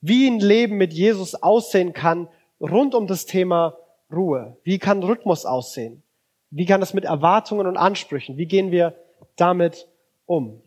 Wie 0.00 0.26
ein 0.26 0.40
Leben 0.40 0.76
mit 0.76 0.92
Jesus 0.92 1.34
aussehen 1.34 1.92
kann 1.92 2.28
rund 2.60 2.94
um 2.94 3.06
das 3.06 3.26
Thema 3.26 3.76
Ruhe. 4.10 4.56
Wie 4.64 4.78
kann 4.78 5.02
Rhythmus 5.02 5.44
aussehen? 5.44 6.02
Wie 6.50 6.66
kann 6.66 6.80
das 6.80 6.94
mit 6.94 7.04
Erwartungen 7.04 7.66
und 7.66 7.76
Ansprüchen? 7.76 8.36
Wie 8.36 8.46
gehen 8.46 8.70
wir 8.70 8.94
damit 9.36 9.88
um? 10.26 10.62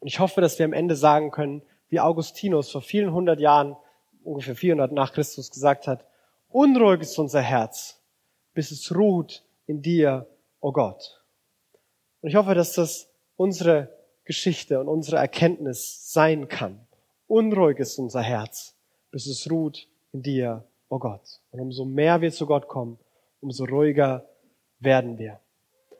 Ich 0.00 0.20
hoffe, 0.20 0.40
dass 0.40 0.58
wir 0.58 0.64
am 0.64 0.72
Ende 0.72 0.96
sagen 0.96 1.30
können, 1.30 1.62
wie 1.88 2.00
Augustinus 2.00 2.70
vor 2.70 2.82
vielen 2.82 3.12
hundert 3.12 3.40
Jahren, 3.40 3.76
ungefähr 4.24 4.54
400 4.54 4.92
nach 4.92 5.12
Christus 5.12 5.50
gesagt 5.50 5.86
hat, 5.86 6.04
unruhig 6.48 7.00
ist 7.00 7.18
unser 7.18 7.40
Herz 7.40 7.95
bis 8.56 8.70
es 8.70 8.92
ruht 8.96 9.44
in 9.66 9.82
dir, 9.82 10.26
o 10.60 10.68
oh 10.68 10.72
Gott. 10.72 11.22
Und 12.22 12.30
ich 12.30 12.36
hoffe, 12.36 12.54
dass 12.54 12.72
das 12.72 13.08
unsere 13.36 13.94
Geschichte 14.24 14.80
und 14.80 14.88
unsere 14.88 15.18
Erkenntnis 15.18 16.10
sein 16.10 16.48
kann. 16.48 16.80
Unruhig 17.28 17.78
ist 17.78 17.98
unser 17.98 18.22
Herz, 18.22 18.74
bis 19.10 19.26
es 19.26 19.50
ruht 19.50 19.86
in 20.12 20.22
dir, 20.22 20.64
oh 20.88 20.98
Gott. 20.98 21.42
Und 21.50 21.60
umso 21.60 21.84
mehr 21.84 22.22
wir 22.22 22.32
zu 22.32 22.46
Gott 22.46 22.66
kommen, 22.66 22.98
umso 23.42 23.64
ruhiger 23.64 24.26
werden 24.80 25.18
wir. 25.18 25.38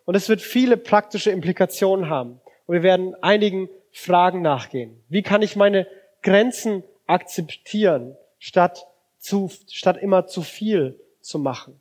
Und 0.07 0.15
es 0.15 0.31
wird 0.31 0.41
viele 0.41 0.79
praktische 0.79 1.31
Implikationen 1.31 2.09
haben. 2.09 2.41
Und 2.65 2.73
wir 2.75 2.83
werden 2.83 3.15
einigen 3.23 3.69
Fragen 3.93 4.41
nachgehen. 4.41 5.05
Wie 5.11 5.23
kann 5.23 5.43
ich 5.43 5.57
meine 5.57 5.87
Grenzen 6.23 6.85
akzeptieren, 7.07 8.17
statt 8.39 8.87
zu, 9.19 9.51
statt 9.71 9.99
immer 9.99 10.27
zu 10.27 10.41
viel 10.41 10.99
zu 11.21 11.39
machen? 11.39 11.79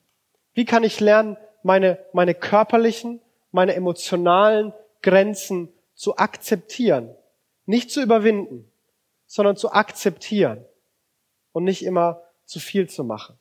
Wie 0.56 0.66
kann 0.66 0.84
ich 0.84 1.00
lernen, 1.00 1.38
meine, 1.62 2.00
meine 2.14 2.34
körperlichen, 2.34 3.22
meine 3.52 3.76
emotionalen 3.76 4.74
Grenzen 5.04 5.72
zu 5.94 6.18
akzeptieren? 6.18 7.14
Nicht 7.66 7.92
zu 7.92 8.02
überwinden, 8.02 8.72
sondern 9.28 9.58
zu 9.58 9.72
akzeptieren 9.72 10.66
und 11.52 11.66
nicht 11.66 11.86
immer 11.86 12.22
zu 12.46 12.60
viel 12.60 12.90
zu 12.90 13.04
machen. 13.04 13.38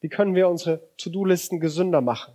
Wie 0.00 0.08
können 0.08 0.34
wir 0.34 0.48
unsere 0.48 0.80
To-Do-Listen 0.96 1.60
gesünder 1.60 2.00
machen? 2.00 2.34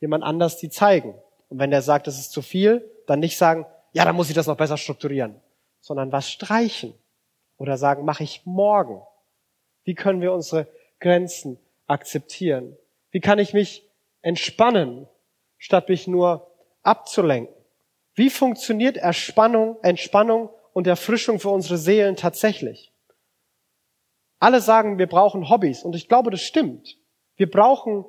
Jemand 0.00 0.22
anders 0.22 0.58
die 0.58 0.68
zeigen. 0.68 1.14
Und 1.48 1.58
wenn 1.58 1.70
der 1.70 1.80
sagt, 1.80 2.06
das 2.06 2.18
ist 2.18 2.32
zu 2.32 2.42
viel, 2.42 2.86
dann 3.06 3.20
nicht 3.20 3.38
sagen, 3.38 3.64
ja, 3.92 4.04
dann 4.04 4.16
muss 4.16 4.28
ich 4.28 4.34
das 4.34 4.46
noch 4.46 4.58
besser 4.58 4.76
strukturieren, 4.76 5.40
sondern 5.80 6.12
was 6.12 6.30
streichen 6.30 6.92
oder 7.56 7.78
sagen, 7.78 8.04
mache 8.04 8.24
ich 8.24 8.44
morgen. 8.44 9.00
Wie 9.84 9.94
können 9.94 10.20
wir 10.20 10.34
unsere 10.34 10.66
Grenzen 11.00 11.58
akzeptieren? 11.86 12.76
Wie 13.10 13.20
kann 13.20 13.38
ich 13.38 13.52
mich 13.52 13.88
entspannen, 14.22 15.08
statt 15.58 15.88
mich 15.88 16.06
nur 16.06 16.50
abzulenken? 16.82 17.54
Wie 18.14 18.30
funktioniert 18.30 18.96
Erspannung, 18.96 19.76
Entspannung 19.82 20.50
und 20.72 20.86
Erfrischung 20.86 21.38
für 21.38 21.50
unsere 21.50 21.76
Seelen 21.76 22.16
tatsächlich? 22.16 22.92
Alle 24.38 24.60
sagen, 24.60 24.98
wir 24.98 25.06
brauchen 25.06 25.48
Hobbys 25.48 25.82
und 25.82 25.94
ich 25.94 26.08
glaube, 26.08 26.30
das 26.30 26.42
stimmt. 26.42 26.98
Wir 27.36 27.50
brauchen, 27.50 28.04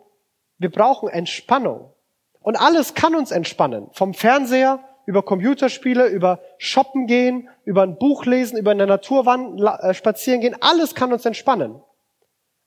wir 0.58 0.72
brauchen 0.72 1.10
Entspannung. 1.10 1.94
Und 2.40 2.56
alles 2.56 2.94
kann 2.94 3.16
uns 3.16 3.32
entspannen. 3.32 3.90
Vom 3.92 4.14
Fernseher 4.14 4.84
über 5.06 5.24
Computerspiele, 5.24 6.08
über 6.08 6.42
Shoppen 6.58 7.08
gehen, 7.08 7.50
über 7.64 7.84
ein 7.84 7.98
Buch 7.98 8.26
lesen, 8.26 8.58
über 8.58 8.74
in 8.74 8.78
der 8.78 8.88
Natur 8.88 9.26
äh, 9.26 9.94
spazieren 9.94 10.42
gehen. 10.42 10.56
Alles 10.60 10.96
kann 10.96 11.14
uns 11.14 11.26
entspannen. 11.26 11.82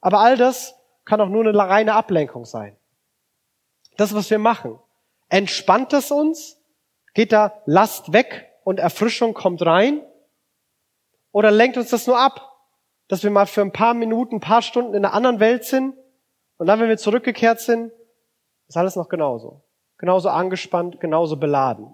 Aber 0.01 0.21
all 0.21 0.39
das 0.39 0.75
kann 1.11 1.21
auch 1.21 1.29
nur 1.29 1.47
eine 1.47 1.59
reine 1.59 1.93
Ablenkung 1.93 2.47
sein. 2.47 2.75
Das, 3.99 4.15
was 4.15 4.31
wir 4.31 4.39
machen. 4.39 4.79
Entspannt 5.29 5.93
es 5.93 6.11
uns? 6.11 6.59
Geht 7.13 7.33
da 7.33 7.53
Last 7.67 8.15
weg 8.15 8.51
und 8.65 8.81
Erfrischung 8.81 9.35
kommt 9.35 9.65
rein? 9.67 10.01
Oder 11.33 11.51
lenkt 11.51 11.77
uns 11.77 11.91
das 11.91 12.07
nur 12.07 12.19
ab? 12.19 12.51
dass 13.11 13.25
wir 13.25 13.31
mal 13.33 13.47
für 13.47 13.61
ein 13.61 13.73
paar 13.73 13.93
Minuten, 13.93 14.37
ein 14.37 14.41
paar 14.41 14.63
Stunden 14.63 14.95
in 14.95 15.05
einer 15.05 15.13
anderen 15.13 15.41
Welt 15.41 15.65
sind 15.65 15.97
und 16.59 16.69
dann, 16.69 16.79
wenn 16.79 16.89
wir 16.89 16.97
zurückgekehrt 16.97 17.61
sind, 17.61 17.91
ist 18.69 18.77
alles 18.77 18.95
noch 18.95 19.09
genauso. 19.09 19.63
Genauso 19.99 20.29
angespannt, 20.29 21.01
genauso 21.01 21.37
beladen. 21.37 21.93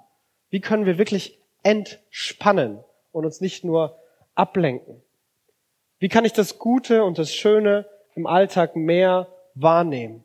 Wie 0.51 0.61
können 0.61 0.85
wir 0.85 0.99
wirklich 0.99 1.41
entspannen 1.63 2.85
und 3.13 3.25
uns 3.25 3.41
nicht 3.41 3.65
nur 3.65 3.99
ablenken? 4.35 5.03
Wie 5.99 6.11
kann 6.11 6.27
ich 6.27 6.35
das 6.35 6.59
Gute 6.59 7.03
und 7.03 7.17
das 7.17 7.33
Schöne 7.33 7.87
im 8.17 8.27
Alltag 8.27 8.75
mehr 8.75 9.29
wahrnehmen? 9.55 10.25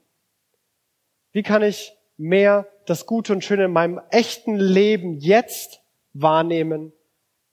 Wie 1.32 1.44
kann 1.44 1.62
ich 1.62 1.94
mehr 2.18 2.68
das 2.86 3.06
Gute 3.06 3.34
und 3.34 3.44
Schöne 3.44 3.66
in 3.66 3.72
meinem 3.72 4.02
echten 4.10 4.56
Leben 4.56 5.20
jetzt 5.20 5.82
wahrnehmen, 6.14 6.92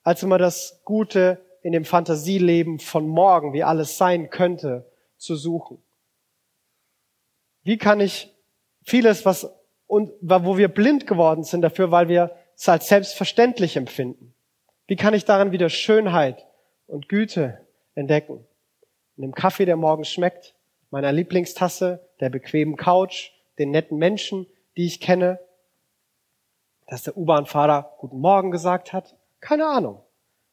als 0.02 0.22
immer 0.22 0.38
das 0.38 0.80
Gute 0.84 1.44
in 1.62 1.72
dem 1.72 1.84
Fantasieleben 1.84 2.78
von 2.78 3.06
morgen, 3.06 3.52
wie 3.52 3.62
alles 3.62 3.98
sein 3.98 4.30
könnte, 4.30 4.90
zu 5.16 5.36
suchen? 5.36 5.82
Wie 7.62 7.76
kann 7.76 8.00
ich 8.00 8.34
vieles, 8.82 9.24
was 9.24 9.52
und 9.86 10.12
wo 10.20 10.56
wir 10.56 10.68
blind 10.68 11.06
geworden 11.06 11.44
sind 11.44 11.62
dafür, 11.62 11.90
weil 11.90 12.08
wir 12.08 12.34
es 12.56 12.68
als 12.68 12.88
selbstverständlich 12.88 13.76
empfinden? 13.76 14.34
Wie 14.86 14.96
kann 14.96 15.14
ich 15.14 15.24
darin 15.24 15.52
wieder 15.52 15.68
Schönheit 15.68 16.46
und 16.86 17.08
Güte 17.08 17.66
entdecken? 17.94 18.47
In 19.18 19.22
dem 19.22 19.34
Kaffee, 19.34 19.64
der 19.64 19.74
morgens 19.74 20.08
schmeckt, 20.08 20.54
meiner 20.90 21.10
Lieblingstasse, 21.10 22.08
der 22.20 22.30
bequemen 22.30 22.76
Couch, 22.76 23.32
den 23.58 23.72
netten 23.72 23.98
Menschen, 23.98 24.46
die 24.76 24.86
ich 24.86 25.00
kenne, 25.00 25.40
dass 26.86 27.02
der 27.02 27.16
U-Bahn-Fahrer 27.16 27.96
Guten 27.98 28.20
Morgen 28.20 28.52
gesagt 28.52 28.92
hat? 28.92 29.16
Keine 29.40 29.66
Ahnung. 29.66 30.00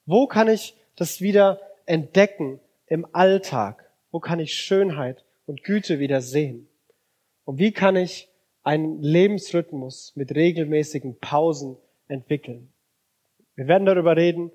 Wo 0.07 0.25
kann 0.25 0.47
ich 0.47 0.75
das 0.95 1.21
wieder 1.21 1.61
entdecken 1.85 2.59
im 2.87 3.05
Alltag? 3.13 3.87
Wo 4.09 4.19
kann 4.19 4.39
ich 4.39 4.55
Schönheit 4.55 5.23
und 5.45 5.63
Güte 5.63 5.99
wieder 5.99 6.21
sehen? 6.21 6.67
Und 7.43 7.59
wie 7.59 7.71
kann 7.71 7.95
ich 7.95 8.29
einen 8.63 8.99
Lebensrhythmus 9.03 10.13
mit 10.15 10.33
regelmäßigen 10.33 11.19
Pausen 11.19 11.77
entwickeln? 12.07 12.73
Wir 13.53 13.67
werden 13.67 13.85
darüber 13.85 14.17
reden, 14.17 14.51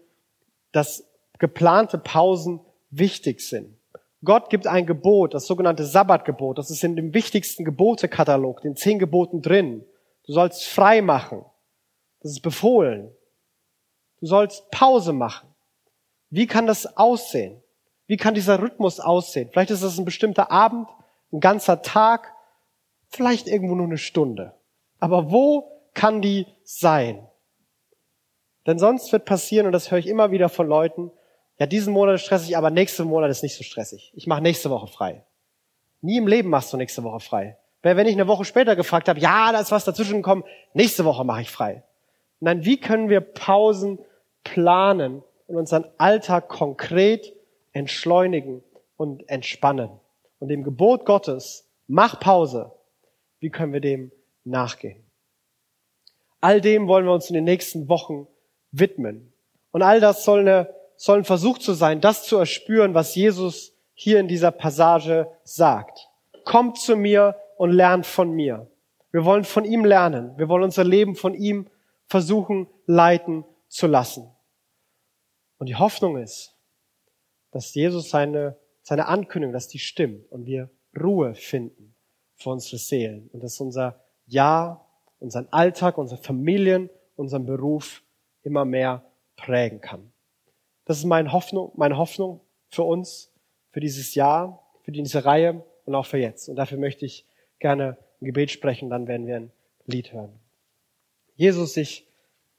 dass 0.72 1.08
geplante 1.38 1.96
Pausen 1.96 2.58
wichtig 2.90 3.40
sind. 3.40 3.76
Gott 4.22 4.50
gibt 4.50 4.66
ein 4.66 4.86
Gebot, 4.86 5.34
das 5.34 5.46
sogenannte 5.46 5.84
Sabbatgebot. 5.84 6.58
Das 6.58 6.70
ist 6.70 6.84
in 6.84 6.96
dem 6.96 7.14
wichtigsten 7.14 7.64
Gebotekatalog, 7.64 8.60
den 8.60 8.76
zehn 8.76 8.98
Geboten 8.98 9.40
drin. 9.40 9.84
Du 10.26 10.32
sollst 10.32 10.66
frei 10.66 11.00
machen. 11.00 11.44
Das 12.20 12.32
ist 12.32 12.42
befohlen. 12.42 13.10
Du 14.20 14.26
sollst 14.26 14.70
Pause 14.70 15.12
machen. 15.14 15.48
Wie 16.28 16.46
kann 16.46 16.66
das 16.66 16.98
aussehen? 16.98 17.62
Wie 18.06 18.18
kann 18.18 18.34
dieser 18.34 18.60
Rhythmus 18.60 19.00
aussehen? 19.00 19.48
Vielleicht 19.50 19.70
ist 19.70 19.82
es 19.82 19.98
ein 19.98 20.04
bestimmter 20.04 20.50
Abend, 20.50 20.88
ein 21.32 21.40
ganzer 21.40 21.80
Tag, 21.80 22.34
vielleicht 23.08 23.48
irgendwo 23.48 23.74
nur 23.74 23.86
eine 23.86 23.98
Stunde. 23.98 24.54
Aber 24.98 25.30
wo 25.30 25.80
kann 25.94 26.20
die 26.20 26.46
sein? 26.62 27.26
Denn 28.66 28.78
sonst 28.78 29.10
wird 29.12 29.24
passieren, 29.24 29.66
und 29.66 29.72
das 29.72 29.90
höre 29.90 29.98
ich 29.98 30.06
immer 30.06 30.30
wieder 30.30 30.48
von 30.48 30.66
Leuten, 30.66 31.10
ja, 31.60 31.66
diesen 31.66 31.92
Monat 31.92 32.16
ist 32.16 32.22
stressig, 32.22 32.56
aber 32.56 32.70
nächste 32.70 33.04
Monat 33.04 33.30
ist 33.30 33.44
nicht 33.44 33.56
so 33.56 33.62
stressig. 33.62 34.12
Ich 34.16 34.26
mache 34.26 34.42
nächste 34.42 34.70
Woche 34.70 34.88
frei. 34.88 35.24
Nie 36.00 36.16
im 36.16 36.26
Leben 36.26 36.48
machst 36.48 36.72
du 36.72 36.76
nächste 36.76 37.04
Woche 37.04 37.20
frei. 37.20 37.58
Weil 37.82 37.96
wenn 37.96 38.06
ich 38.08 38.14
eine 38.14 38.26
Woche 38.26 38.44
später 38.44 38.74
gefragt 38.74 39.08
habe, 39.08 39.20
ja, 39.20 39.52
da 39.52 39.60
ist 39.60 39.70
was 39.70 39.84
dazwischen 39.84 40.16
gekommen, 40.16 40.44
nächste 40.74 41.04
Woche 41.04 41.24
mache 41.24 41.42
ich 41.42 41.50
frei. 41.50 41.84
Nein, 42.40 42.64
wie 42.64 42.80
können 42.80 43.08
wir 43.08 43.20
Pausen 43.20 43.98
planen, 44.42 45.22
und 45.50 45.56
unseren 45.56 45.84
Alltag 45.98 46.48
konkret 46.48 47.34
entschleunigen 47.72 48.62
und 48.96 49.28
entspannen. 49.28 49.90
Und 50.38 50.48
dem 50.48 50.62
Gebot 50.62 51.04
Gottes, 51.04 51.68
mach 51.88 52.20
Pause, 52.20 52.70
wie 53.40 53.50
können 53.50 53.72
wir 53.72 53.80
dem 53.80 54.12
nachgehen? 54.44 55.04
All 56.40 56.60
dem 56.60 56.86
wollen 56.86 57.04
wir 57.04 57.12
uns 57.12 57.28
in 57.28 57.34
den 57.34 57.44
nächsten 57.44 57.88
Wochen 57.88 58.28
widmen. 58.70 59.32
Und 59.72 59.82
all 59.82 59.98
das 59.98 60.24
soll, 60.24 60.40
eine, 60.40 60.72
soll 61.00 61.20
ein 61.20 61.24
Versuch 61.24 61.56
zu 61.56 61.72
sein, 61.72 62.02
das 62.02 62.26
zu 62.26 62.36
erspüren, 62.36 62.92
was 62.92 63.14
Jesus 63.14 63.72
hier 63.94 64.20
in 64.20 64.28
dieser 64.28 64.50
Passage 64.50 65.30
sagt. 65.44 66.10
Kommt 66.44 66.76
zu 66.76 66.94
mir 66.94 67.36
und 67.56 67.70
lernt 67.70 68.04
von 68.04 68.32
mir. 68.32 68.70
Wir 69.10 69.24
wollen 69.24 69.44
von 69.44 69.64
ihm 69.64 69.86
lernen. 69.86 70.36
Wir 70.36 70.50
wollen 70.50 70.64
unser 70.64 70.84
Leben 70.84 71.16
von 71.16 71.32
ihm 71.32 71.70
versuchen 72.06 72.68
leiten 72.84 73.46
zu 73.66 73.86
lassen. 73.86 74.30
Und 75.56 75.70
die 75.70 75.76
Hoffnung 75.76 76.18
ist, 76.18 76.54
dass 77.50 77.72
Jesus 77.72 78.10
seine, 78.10 78.58
seine 78.82 79.06
Ankündigung, 79.06 79.54
dass 79.54 79.68
die 79.68 79.78
stimmt 79.78 80.30
und 80.30 80.44
wir 80.44 80.68
Ruhe 81.02 81.34
finden 81.34 81.94
für 82.34 82.50
unsere 82.50 82.76
Seelen 82.76 83.30
und 83.32 83.42
dass 83.42 83.58
unser 83.58 84.04
Ja, 84.26 84.84
unseren 85.18 85.48
Alltag, 85.50 85.96
unsere 85.96 86.22
Familien, 86.22 86.90
unseren 87.16 87.46
Beruf 87.46 88.02
immer 88.42 88.66
mehr 88.66 89.10
prägen 89.36 89.80
kann. 89.80 90.09
Das 90.84 90.98
ist 90.98 91.04
meine 91.04 91.32
Hoffnung, 91.32 91.72
meine 91.76 91.96
Hoffnung 91.96 92.40
für 92.68 92.82
uns, 92.82 93.32
für 93.70 93.80
dieses 93.80 94.14
Jahr, 94.14 94.64
für 94.82 94.92
diese 94.92 95.24
Reihe 95.24 95.64
und 95.84 95.94
auch 95.94 96.06
für 96.06 96.18
jetzt. 96.18 96.48
Und 96.48 96.56
dafür 96.56 96.78
möchte 96.78 97.04
ich 97.06 97.26
gerne 97.58 97.96
ein 98.20 98.26
Gebet 98.26 98.50
sprechen, 98.50 98.90
dann 98.90 99.06
werden 99.06 99.26
wir 99.26 99.36
ein 99.36 99.52
Lied 99.86 100.12
hören. 100.12 100.32
Jesus, 101.36 101.76
ich 101.76 102.06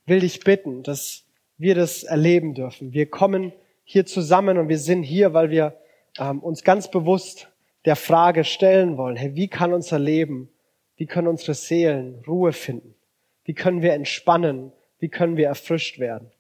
will 0.06 0.22
dich 0.22 0.40
bitten, 0.40 0.84
dass 0.84 1.26
wir 1.58 1.76
das 1.76 2.04
erleben 2.04 2.54
dürfen. 2.54 2.94
Wir 2.94 3.10
kommen 3.10 3.54
hier 3.84 4.06
zusammen 4.06 4.58
und 4.58 4.70
wir 4.70 4.80
sind 4.80 5.04
hier, 5.04 5.34
weil 5.34 5.50
wir 5.50 5.78
ähm, 6.18 6.40
uns 6.40 6.64
ganz 6.64 6.90
bewusst 6.90 7.50
der 7.86 7.96
Frage 7.96 8.44
stellen 8.44 8.98
wollen, 8.98 9.16
hey, 9.16 9.36
wie 9.36 9.48
kann 9.48 9.74
unser 9.74 10.00
Leben, 10.00 10.50
wie 10.96 11.06
können 11.06 11.28
unsere 11.28 11.54
Seelen 11.54 12.24
Ruhe 12.28 12.54
finden? 12.54 12.96
Wie 13.44 13.54
können 13.54 13.82
wir 13.82 13.94
entspannen? 13.94 14.72
Wie 15.00 15.10
können 15.10 15.36
wir 15.36 15.48
erfrischt 15.48 16.00
werden? 16.00 16.32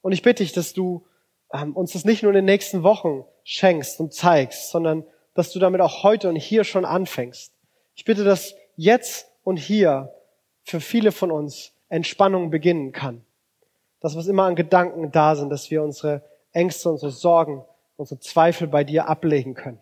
Und 0.00 0.12
ich 0.12 0.22
bitte 0.22 0.42
dich, 0.42 0.52
dass 0.52 0.72
du 0.72 1.06
ähm, 1.52 1.76
uns 1.76 1.92
das 1.92 2.04
nicht 2.04 2.22
nur 2.22 2.30
in 2.30 2.36
den 2.36 2.44
nächsten 2.44 2.82
Wochen 2.82 3.24
schenkst 3.44 4.00
und 4.00 4.12
zeigst, 4.12 4.70
sondern 4.70 5.04
dass 5.34 5.52
du 5.52 5.58
damit 5.58 5.80
auch 5.80 6.02
heute 6.02 6.28
und 6.28 6.36
hier 6.36 6.64
schon 6.64 6.84
anfängst. 6.84 7.52
Ich 7.94 8.04
bitte, 8.04 8.24
dass 8.24 8.54
jetzt 8.76 9.26
und 9.44 9.56
hier 9.56 10.12
für 10.62 10.80
viele 10.80 11.12
von 11.12 11.30
uns 11.30 11.72
Entspannung 11.88 12.50
beginnen 12.50 12.92
kann. 12.92 13.24
Das, 14.00 14.16
was 14.16 14.26
immer 14.26 14.44
an 14.44 14.56
Gedanken 14.56 15.12
da 15.12 15.36
sind, 15.36 15.50
dass 15.50 15.70
wir 15.70 15.82
unsere 15.82 16.22
Ängste, 16.52 16.90
unsere 16.90 17.12
Sorgen, 17.12 17.64
unsere 17.96 18.20
Zweifel 18.20 18.66
bei 18.66 18.84
dir 18.84 19.08
ablegen 19.08 19.54
können. 19.54 19.80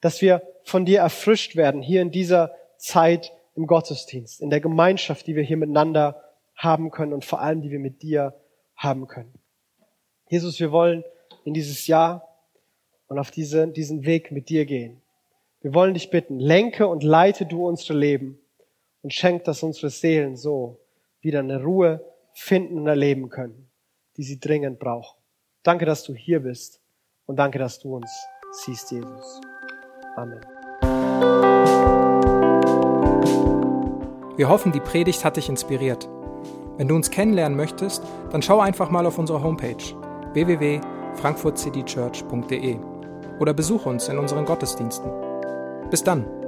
Dass 0.00 0.20
wir 0.20 0.42
von 0.64 0.84
dir 0.84 1.00
erfrischt 1.00 1.56
werden 1.56 1.82
hier 1.82 2.02
in 2.02 2.10
dieser 2.10 2.54
Zeit 2.76 3.32
im 3.54 3.66
Gottesdienst, 3.66 4.40
in 4.40 4.50
der 4.50 4.60
Gemeinschaft, 4.60 5.26
die 5.26 5.36
wir 5.36 5.42
hier 5.42 5.56
miteinander 5.56 6.22
haben 6.54 6.90
können 6.90 7.12
und 7.12 7.24
vor 7.24 7.40
allem, 7.40 7.62
die 7.62 7.70
wir 7.70 7.78
mit 7.78 8.02
dir 8.02 8.34
haben 8.76 9.06
können. 9.06 9.32
Jesus, 10.28 10.58
wir 10.58 10.72
wollen 10.72 11.04
in 11.44 11.54
dieses 11.54 11.86
Jahr 11.86 12.26
und 13.06 13.18
auf 13.18 13.30
diese, 13.30 13.68
diesen 13.68 14.04
Weg 14.04 14.32
mit 14.32 14.48
dir 14.48 14.66
gehen. 14.66 15.00
Wir 15.60 15.72
wollen 15.72 15.94
dich 15.94 16.10
bitten, 16.10 16.40
lenke 16.40 16.88
und 16.88 17.04
leite 17.04 17.46
du 17.46 17.66
unsere 17.66 17.96
Leben 17.96 18.38
und 19.02 19.12
schenk, 19.12 19.44
dass 19.44 19.62
unsere 19.62 19.88
Seelen 19.88 20.36
so 20.36 20.80
wieder 21.20 21.40
eine 21.40 21.62
Ruhe 21.62 22.04
finden 22.32 22.78
und 22.78 22.86
erleben 22.88 23.28
können, 23.28 23.68
die 24.16 24.24
sie 24.24 24.40
dringend 24.40 24.80
brauchen. 24.80 25.16
Danke, 25.62 25.86
dass 25.86 26.02
du 26.02 26.12
hier 26.14 26.40
bist 26.40 26.80
und 27.26 27.36
danke, 27.36 27.58
dass 27.58 27.78
du 27.78 27.94
uns 27.96 28.10
siehst, 28.64 28.90
Jesus. 28.90 29.40
Amen. 30.16 30.40
Wir 34.36 34.48
hoffen, 34.48 34.72
die 34.72 34.80
Predigt 34.80 35.24
hat 35.24 35.36
dich 35.36 35.48
inspiriert. 35.48 36.08
Wenn 36.76 36.88
du 36.88 36.94
uns 36.94 37.10
kennenlernen 37.10 37.56
möchtest, 37.56 38.02
dann 38.30 38.42
schau 38.42 38.60
einfach 38.60 38.90
mal 38.90 39.06
auf 39.06 39.18
unsere 39.18 39.42
Homepage 39.42 40.05
www.frankfurtcitychurch.de 40.36 42.76
oder 43.40 43.54
besuch 43.54 43.86
uns 43.86 44.08
in 44.08 44.18
unseren 44.18 44.44
Gottesdiensten. 44.44 45.10
Bis 45.90 46.04
dann! 46.04 46.45